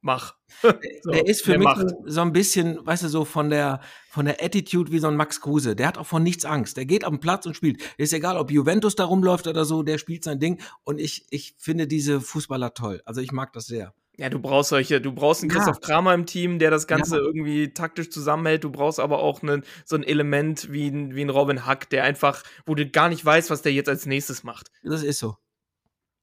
mach. 0.00 0.34
So, 1.02 1.10
der 1.12 1.26
ist 1.26 1.42
für 1.42 1.50
der 1.52 1.58
mich 1.58 1.64
macht. 1.66 1.86
so- 2.06 2.20
ein 2.22 2.32
bisschen, 2.32 2.84
weißt 2.84 3.04
du, 3.04 3.08
so 3.08 3.24
von 3.24 3.50
der, 3.50 3.80
von 4.10 4.24
der 4.24 4.42
Attitude 4.42 4.90
wie 4.92 4.98
so 4.98 5.06
ein 5.08 5.16
Max 5.16 5.40
Kruse. 5.40 5.76
Der 5.76 5.86
hat 5.86 5.98
auch 5.98 6.06
von 6.06 6.22
nichts 6.22 6.44
Angst. 6.44 6.76
Der 6.76 6.86
geht 6.86 7.04
auf 7.04 7.10
den 7.10 7.20
Platz 7.20 7.46
und 7.46 7.54
spielt. 7.54 7.82
Ist 7.98 8.12
egal, 8.12 8.36
ob 8.36 8.50
Juventus 8.50 8.96
da 8.96 9.04
rumläuft 9.04 9.46
oder 9.46 9.64
so, 9.64 9.82
der 9.82 9.98
spielt 9.98 10.24
sein 10.24 10.40
Ding. 10.40 10.60
Und 10.84 10.98
ich, 11.00 11.26
ich 11.30 11.54
finde 11.58 11.86
diese 11.86 12.20
Fußballer 12.20 12.74
toll. 12.74 13.02
Also 13.04 13.20
ich 13.20 13.30
mag 13.32 13.52
das 13.52 13.66
sehr. 13.66 13.94
Ja, 14.16 14.28
du 14.30 14.40
brauchst 14.40 14.70
solche, 14.70 15.00
du 15.00 15.12
brauchst 15.12 15.42
einen 15.42 15.50
Ja. 15.50 15.56
Christoph 15.58 15.80
Kramer 15.80 16.12
im 16.14 16.26
Team, 16.26 16.58
der 16.58 16.72
das 16.72 16.88
Ganze 16.88 17.18
Ja. 17.18 17.22
irgendwie 17.22 17.72
taktisch 17.72 18.10
zusammenhält. 18.10 18.64
Du 18.64 18.70
brauchst 18.72 18.98
aber 18.98 19.18
auch 19.20 19.42
einen, 19.42 19.62
so 19.84 19.94
ein 19.94 20.02
Element 20.02 20.72
wie 20.72 20.88
ein, 20.88 21.14
wie 21.14 21.22
ein 21.22 21.30
Robin 21.30 21.66
Hack, 21.66 21.88
der 21.90 22.02
einfach, 22.02 22.42
wo 22.66 22.74
du 22.74 22.88
gar 22.88 23.08
nicht 23.10 23.24
weißt, 23.24 23.50
was 23.50 23.62
der 23.62 23.72
jetzt 23.72 23.88
als 23.88 24.06
nächstes 24.06 24.42
macht. 24.42 24.70
Das 24.82 25.04
ist 25.04 25.20
so. 25.20 25.36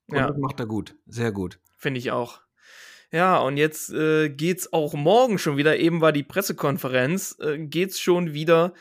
Und 0.08 0.18
Ja. 0.18 0.28
das 0.28 0.38
macht 0.38 0.60
er 0.60 0.66
gut. 0.66 0.96
Sehr 1.06 1.32
gut. 1.32 1.60
Finde 1.78 2.00
ich 2.00 2.12
auch. 2.12 2.42
Ja, 3.16 3.38
und 3.38 3.56
jetzt 3.56 3.94
äh, 3.94 4.28
geht's 4.28 4.74
auch 4.74 4.94
morgen 4.94 5.38
schon 5.38 5.56
wieder, 5.56 5.78
eben 5.80 6.02
war 6.02 6.12
die 6.12 6.24
Pressekonferenz, 6.24 7.38
äh, 7.40 7.58
geht's 7.60 7.98
schon 7.98 8.34
wieder 8.34 8.74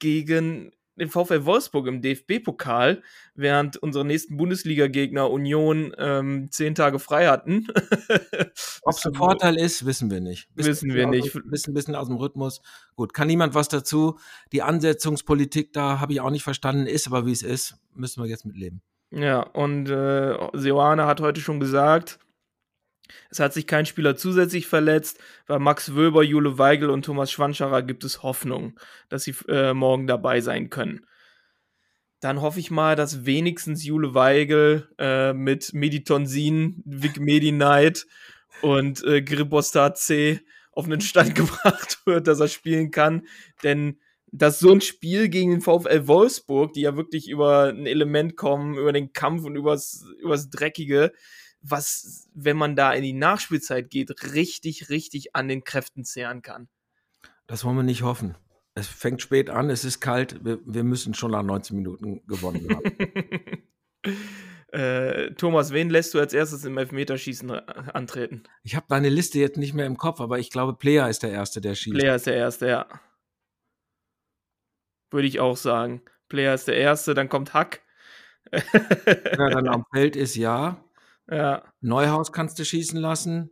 gegen 0.00 0.72
den 0.96 1.08
VfL 1.08 1.44
Wolfsburg 1.44 1.86
im 1.86 2.02
DFB-Pokal, 2.02 3.00
während 3.36 3.76
unsere 3.76 4.04
nächsten 4.04 4.36
Bundesliga-Gegner 4.38 5.30
Union 5.30 5.94
ähm, 5.98 6.48
zehn 6.50 6.74
Tage 6.74 6.98
frei 6.98 7.28
hatten. 7.28 7.68
Ob 8.82 8.94
es 8.96 9.06
ein 9.06 9.14
Vorteil 9.14 9.56
ist, 9.56 9.86
wissen 9.86 10.10
wir 10.10 10.20
nicht. 10.20 10.48
Wissen 10.56 10.92
wir 10.92 11.06
aus- 11.06 11.14
nicht. 11.14 11.34
Wissen 11.44 11.70
ein 11.70 11.74
bisschen 11.74 11.94
aus 11.94 12.08
dem 12.08 12.16
Rhythmus. 12.16 12.62
Gut, 12.96 13.14
kann 13.14 13.28
niemand 13.28 13.54
was 13.54 13.68
dazu. 13.68 14.18
Die 14.50 14.62
Ansetzungspolitik 14.62 15.72
da 15.72 16.00
habe 16.00 16.12
ich 16.12 16.20
auch 16.20 16.30
nicht 16.30 16.42
verstanden, 16.42 16.88
ist 16.88 17.06
aber 17.06 17.24
wie 17.24 17.32
es 17.32 17.44
ist. 17.44 17.76
Müssen 17.94 18.20
wir 18.20 18.28
jetzt 18.28 18.46
mitleben. 18.46 18.82
Ja, 19.12 19.42
und 19.42 19.88
äh, 19.88 20.36
Seoane 20.54 21.06
hat 21.06 21.20
heute 21.20 21.40
schon 21.40 21.60
gesagt, 21.60 22.18
es 23.30 23.40
hat 23.40 23.52
sich 23.52 23.66
kein 23.66 23.86
Spieler 23.86 24.16
zusätzlich 24.16 24.66
verletzt. 24.66 25.20
Bei 25.46 25.58
Max 25.58 25.94
Wöber, 25.94 26.22
Jule 26.22 26.58
Weigel 26.58 26.90
und 26.90 27.04
Thomas 27.04 27.30
Schwanscherer 27.30 27.82
gibt 27.82 28.04
es 28.04 28.22
Hoffnung, 28.22 28.78
dass 29.08 29.24
sie 29.24 29.34
äh, 29.48 29.74
morgen 29.74 30.06
dabei 30.06 30.40
sein 30.40 30.70
können. 30.70 31.06
Dann 32.20 32.40
hoffe 32.40 32.60
ich 32.60 32.70
mal, 32.70 32.96
dass 32.96 33.26
wenigstens 33.26 33.84
Jule 33.84 34.14
Weigel 34.14 34.88
äh, 34.98 35.32
mit 35.32 35.72
Meditonsin, 35.74 36.82
Vic 36.84 37.20
Medi-Night 37.20 38.06
und 38.62 39.04
äh, 39.04 39.22
Gribostat 39.22 39.98
C 39.98 40.40
auf 40.72 40.86
einen 40.86 41.00
Stand 41.00 41.34
gebracht 41.36 42.00
wird, 42.06 42.26
dass 42.26 42.40
er 42.40 42.48
spielen 42.48 42.90
kann. 42.90 43.26
Denn 43.62 43.98
dass 44.32 44.58
so 44.58 44.72
ein 44.72 44.80
Spiel 44.80 45.28
gegen 45.28 45.52
den 45.52 45.60
VfL 45.60 46.06
Wolfsburg, 46.08 46.72
die 46.72 46.82
ja 46.82 46.96
wirklich 46.96 47.28
über 47.28 47.68
ein 47.68 47.86
Element 47.86 48.36
kommen, 48.36 48.76
über 48.76 48.92
den 48.92 49.12
Kampf 49.12 49.44
und 49.44 49.56
übers, 49.56 50.04
übers 50.20 50.50
Dreckige, 50.50 51.12
was, 51.70 52.28
wenn 52.34 52.56
man 52.56 52.76
da 52.76 52.92
in 52.92 53.02
die 53.02 53.12
Nachspielzeit 53.12 53.90
geht, 53.90 54.10
richtig, 54.34 54.88
richtig 54.88 55.34
an 55.34 55.48
den 55.48 55.64
Kräften 55.64 56.04
zehren 56.04 56.42
kann. 56.42 56.68
Das 57.46 57.64
wollen 57.64 57.76
wir 57.76 57.82
nicht 57.82 58.02
hoffen. 58.02 58.36
Es 58.74 58.88
fängt 58.88 59.22
spät 59.22 59.48
an, 59.48 59.70
es 59.70 59.84
ist 59.84 60.00
kalt. 60.00 60.44
Wir, 60.44 60.58
wir 60.66 60.84
müssen 60.84 61.14
schon 61.14 61.30
nach 61.30 61.42
19 61.42 61.76
Minuten 61.76 62.26
gewonnen 62.26 62.68
haben. 62.68 63.62
äh, 64.72 65.30
Thomas, 65.34 65.72
wen 65.72 65.88
lässt 65.88 66.12
du 66.12 66.18
als 66.18 66.34
erstes 66.34 66.64
im 66.64 66.76
Elfmeterschießen 66.76 67.50
antreten? 67.50 68.42
ich 68.64 68.76
habe 68.76 68.86
deine 68.88 69.08
Liste 69.08 69.38
jetzt 69.38 69.56
nicht 69.56 69.72
mehr 69.72 69.86
im 69.86 69.96
Kopf, 69.96 70.20
aber 70.20 70.38
ich 70.38 70.50
glaube, 70.50 70.74
Player 70.74 71.08
ist 71.08 71.22
der 71.22 71.30
Erste, 71.30 71.60
der 71.60 71.74
schießt. 71.74 71.96
Player 71.96 72.16
ist 72.16 72.26
der 72.26 72.36
Erste, 72.36 72.68
ja. 72.68 72.86
Würde 75.10 75.28
ich 75.28 75.40
auch 75.40 75.56
sagen. 75.56 76.02
Player 76.28 76.52
ist 76.52 76.68
der 76.68 76.76
Erste, 76.76 77.14
dann 77.14 77.28
kommt 77.28 77.54
Hack. 77.54 77.80
Wer 78.50 79.50
dann 79.50 79.68
am 79.68 79.84
Feld 79.92 80.16
ist, 80.16 80.36
ja. 80.36 80.84
Ja. 81.30 81.62
Neuhaus 81.80 82.32
kannst 82.32 82.58
du 82.58 82.64
schießen 82.64 82.98
lassen. 83.00 83.50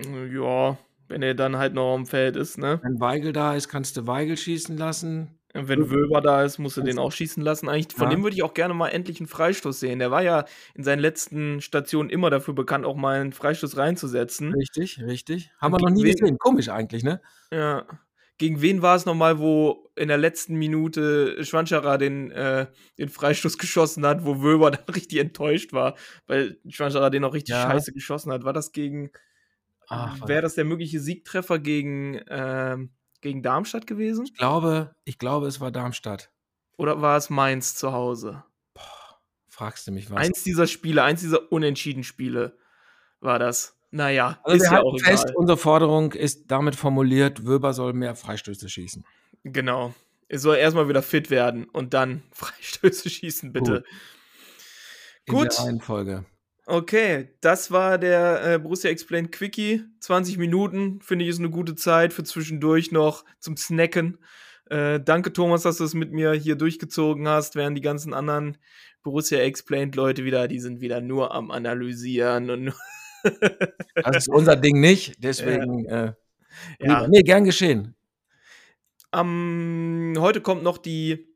Ja, 0.00 0.78
wenn 1.08 1.22
er 1.22 1.34
dann 1.34 1.56
halt 1.56 1.74
noch 1.74 1.94
am 1.94 2.06
Feld 2.06 2.36
ist, 2.36 2.58
ne? 2.58 2.80
Wenn 2.82 3.00
Weigel 3.00 3.32
da 3.32 3.54
ist, 3.54 3.68
kannst 3.68 3.96
du 3.96 4.06
Weigel 4.06 4.36
schießen 4.36 4.76
lassen. 4.76 5.34
Wenn 5.54 5.90
Wöber 5.90 6.20
da 6.20 6.44
ist, 6.44 6.58
musst 6.58 6.76
du 6.76 6.82
den 6.82 6.98
auch 6.98 7.10
schießen 7.10 7.42
lassen. 7.42 7.68
Eigentlich, 7.68 7.96
von 7.96 8.04
Ja. 8.04 8.10
dem 8.10 8.22
würde 8.22 8.36
ich 8.36 8.42
auch 8.42 8.52
gerne 8.54 8.74
mal 8.74 8.88
endlich 8.90 9.18
einen 9.18 9.26
Freistoß 9.28 9.80
sehen. 9.80 9.98
Der 9.98 10.10
war 10.10 10.22
ja 10.22 10.44
in 10.74 10.84
seinen 10.84 10.98
letzten 11.00 11.60
Stationen 11.62 12.10
immer 12.10 12.28
dafür 12.30 12.54
bekannt, 12.54 12.84
auch 12.84 12.96
mal 12.96 13.18
einen 13.20 13.32
Freistoß 13.32 13.76
reinzusetzen. 13.78 14.52
Richtig, 14.52 15.00
richtig. 15.02 15.50
Haben 15.58 15.72
wir 15.72 15.80
noch 15.80 15.90
nie 15.90 16.02
gesehen. 16.04 16.38
Komisch 16.38 16.68
eigentlich, 16.68 17.02
ne? 17.02 17.20
Ja. 17.50 17.86
Gegen 18.38 18.62
wen 18.62 18.82
war 18.82 18.94
es 18.96 19.04
nochmal, 19.04 19.38
wo 19.40 19.90
in 19.96 20.08
der 20.08 20.16
letzten 20.16 20.54
Minute 20.54 21.44
Schwanschara 21.44 21.98
den, 21.98 22.30
äh, 22.30 22.68
den 22.96 23.08
Freistoß 23.08 23.58
geschossen 23.58 24.06
hat, 24.06 24.24
wo 24.24 24.40
Wöber 24.42 24.70
dann 24.70 24.84
richtig 24.94 25.18
enttäuscht 25.18 25.72
war, 25.72 25.96
weil 26.26 26.58
Schwanschara 26.68 27.10
den 27.10 27.24
auch 27.24 27.34
richtig 27.34 27.54
Ja. 27.54 27.62
scheiße 27.68 27.92
geschossen 27.92 28.32
hat? 28.32 28.44
War 28.44 28.52
das 28.52 28.72
gegen. 28.72 29.10
Ach, 29.88 30.28
Wäre 30.28 30.42
das 30.42 30.54
der 30.54 30.64
mögliche 30.64 31.00
Siegtreffer 31.00 31.58
gegen, 31.58 32.20
ähm, 32.28 32.90
gegen 33.22 33.42
Darmstadt 33.42 33.86
gewesen? 33.86 34.24
Ich 34.26 34.34
glaube, 34.34 34.94
ich 35.04 35.18
glaube, 35.18 35.46
es 35.46 35.60
war 35.60 35.70
Darmstadt. 35.72 36.30
Oder 36.76 37.00
war 37.00 37.16
es 37.16 37.30
Mainz 37.30 37.74
zu 37.74 37.92
Hause? 37.92 38.44
Fragst 39.48 39.86
du 39.88 39.92
mich 39.92 40.10
was? 40.10 40.18
Eins 40.20 40.44
dieser 40.44 40.66
Spiele, 40.68 41.02
eins 41.02 41.20
dieser 41.22 41.50
unentschieden 41.50 42.04
Spiele 42.04 42.56
war 43.20 43.38
das. 43.40 43.77
Naja, 43.90 44.38
also 44.42 44.64
ist 44.64 44.70
wir 44.70 44.78
ja 44.78 44.82
auch 44.82 44.98
fest, 45.00 45.24
egal. 45.24 45.36
unsere 45.36 45.58
Forderung 45.58 46.12
ist 46.12 46.50
damit 46.50 46.76
formuliert, 46.76 47.46
Wöber 47.46 47.72
soll 47.72 47.94
mehr 47.94 48.14
Freistöße 48.14 48.68
schießen. 48.68 49.04
Genau. 49.44 49.94
Er 50.28 50.38
soll 50.38 50.56
erstmal 50.56 50.88
wieder 50.88 51.02
fit 51.02 51.30
werden 51.30 51.64
und 51.64 51.94
dann 51.94 52.22
Freistöße 52.32 53.08
schießen, 53.08 53.52
bitte. 53.52 53.84
In 55.24 55.34
Gut. 55.34 55.58
der 55.58 55.64
Reihenfolge. 55.64 56.24
Okay, 56.66 57.30
das 57.40 57.70
war 57.70 57.96
der 57.96 58.44
äh, 58.44 58.58
Borussia 58.58 58.90
Explained 58.90 59.32
Quickie. 59.32 59.84
20 60.00 60.36
Minuten, 60.36 61.00
finde 61.00 61.24
ich, 61.24 61.30
ist 61.30 61.38
eine 61.38 61.48
gute 61.48 61.74
Zeit 61.74 62.12
für 62.12 62.24
zwischendurch 62.24 62.92
noch 62.92 63.24
zum 63.38 63.56
Snacken. 63.56 64.18
Äh, 64.66 65.00
danke, 65.00 65.32
Thomas, 65.32 65.62
dass 65.62 65.78
du 65.78 65.84
es 65.84 65.94
mit 65.94 66.12
mir 66.12 66.32
hier 66.32 66.56
durchgezogen 66.56 67.26
hast, 67.26 67.56
während 67.56 67.78
die 67.78 67.82
ganzen 67.82 68.12
anderen 68.12 68.58
Borussia 69.02 69.38
Explained 69.38 69.96
Leute 69.96 70.24
wieder, 70.24 70.46
die 70.46 70.60
sind 70.60 70.82
wieder 70.82 71.00
nur 71.00 71.34
am 71.34 71.50
Analysieren 71.50 72.50
und 72.50 72.74
Das 73.94 74.16
ist 74.16 74.28
unser 74.28 74.56
Ding 74.56 74.80
nicht, 74.80 75.22
deswegen. 75.22 75.84
Äh, 75.86 76.12
Ja. 76.80 77.06
Nee, 77.06 77.22
gern 77.22 77.44
geschehen. 77.44 77.94
Am, 79.10 80.14
heute 80.18 80.40
kommt 80.40 80.62
noch 80.62 80.78
die, 80.78 81.28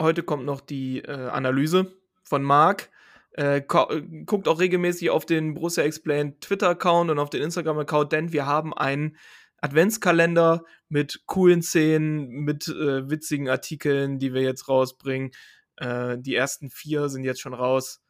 heute 0.00 0.22
kommt 0.22 0.44
noch 0.44 0.60
die 0.60 0.98
äh, 1.00 1.28
Analyse 1.28 1.92
von 2.22 2.42
Marc. 2.42 2.90
Äh, 3.32 3.58
äh, 3.58 4.02
guckt 4.26 4.48
auch 4.48 4.60
regelmäßig 4.60 5.10
auf 5.10 5.24
den 5.24 5.54
Borussia 5.54 5.84
Explained 5.84 6.40
Twitter-Account 6.40 7.10
und 7.10 7.18
auf 7.18 7.30
den 7.30 7.42
Instagram-Account, 7.42 8.12
denn 8.12 8.32
wir 8.32 8.46
haben 8.46 8.74
einen 8.74 9.16
Adventskalender 9.62 10.64
mit 10.88 11.22
coolen 11.26 11.62
Szenen, 11.62 12.28
mit 12.28 12.66
äh, 12.68 13.08
witzigen 13.08 13.48
Artikeln, 13.48 14.18
die 14.18 14.34
wir 14.34 14.42
jetzt 14.42 14.68
rausbringen. 14.68 15.30
Äh, 15.76 16.18
die 16.18 16.34
ersten 16.34 16.70
vier 16.70 17.08
sind 17.08 17.24
jetzt 17.24 17.40
schon 17.40 17.54
raus. 17.54 18.00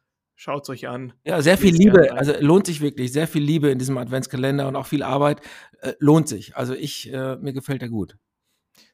Schaut's 0.43 0.69
euch 0.69 0.87
an. 0.87 1.13
Ja, 1.23 1.39
sehr 1.43 1.55
viel 1.55 1.71
Liebe, 1.71 2.13
also 2.13 2.33
lohnt 2.39 2.65
sich 2.65 2.81
wirklich, 2.81 3.13
sehr 3.13 3.27
viel 3.27 3.43
Liebe 3.43 3.69
in 3.69 3.77
diesem 3.77 3.99
Adventskalender 3.99 4.67
und 4.67 4.75
auch 4.75 4.87
viel 4.87 5.03
Arbeit. 5.03 5.39
Äh, 5.81 5.93
lohnt 5.99 6.27
sich. 6.27 6.57
Also 6.57 6.73
ich, 6.73 7.13
äh, 7.13 7.35
mir 7.35 7.53
gefällt 7.53 7.83
er 7.83 7.89
gut. 7.89 8.17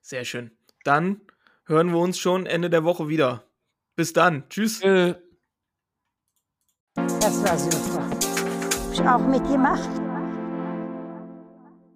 Sehr 0.02 0.26
schön. 0.26 0.52
Dann 0.84 1.22
hören 1.66 1.92
wir 1.92 2.00
uns 2.00 2.20
schon 2.20 2.48
Ende 2.48 2.70
der 2.70 2.84
Woche 2.84 3.08
wieder. 3.08 3.50
Bis 3.96 4.12
dann. 4.12 4.50
Tschüss. 4.50 4.82
Äh, 4.82 5.16
Das 6.96 7.42
war 7.46 7.58
super. 7.58 8.10
Hab 8.10 8.92
ich 8.92 9.00
auch 9.00 9.26
mitgemacht. 9.26 10.07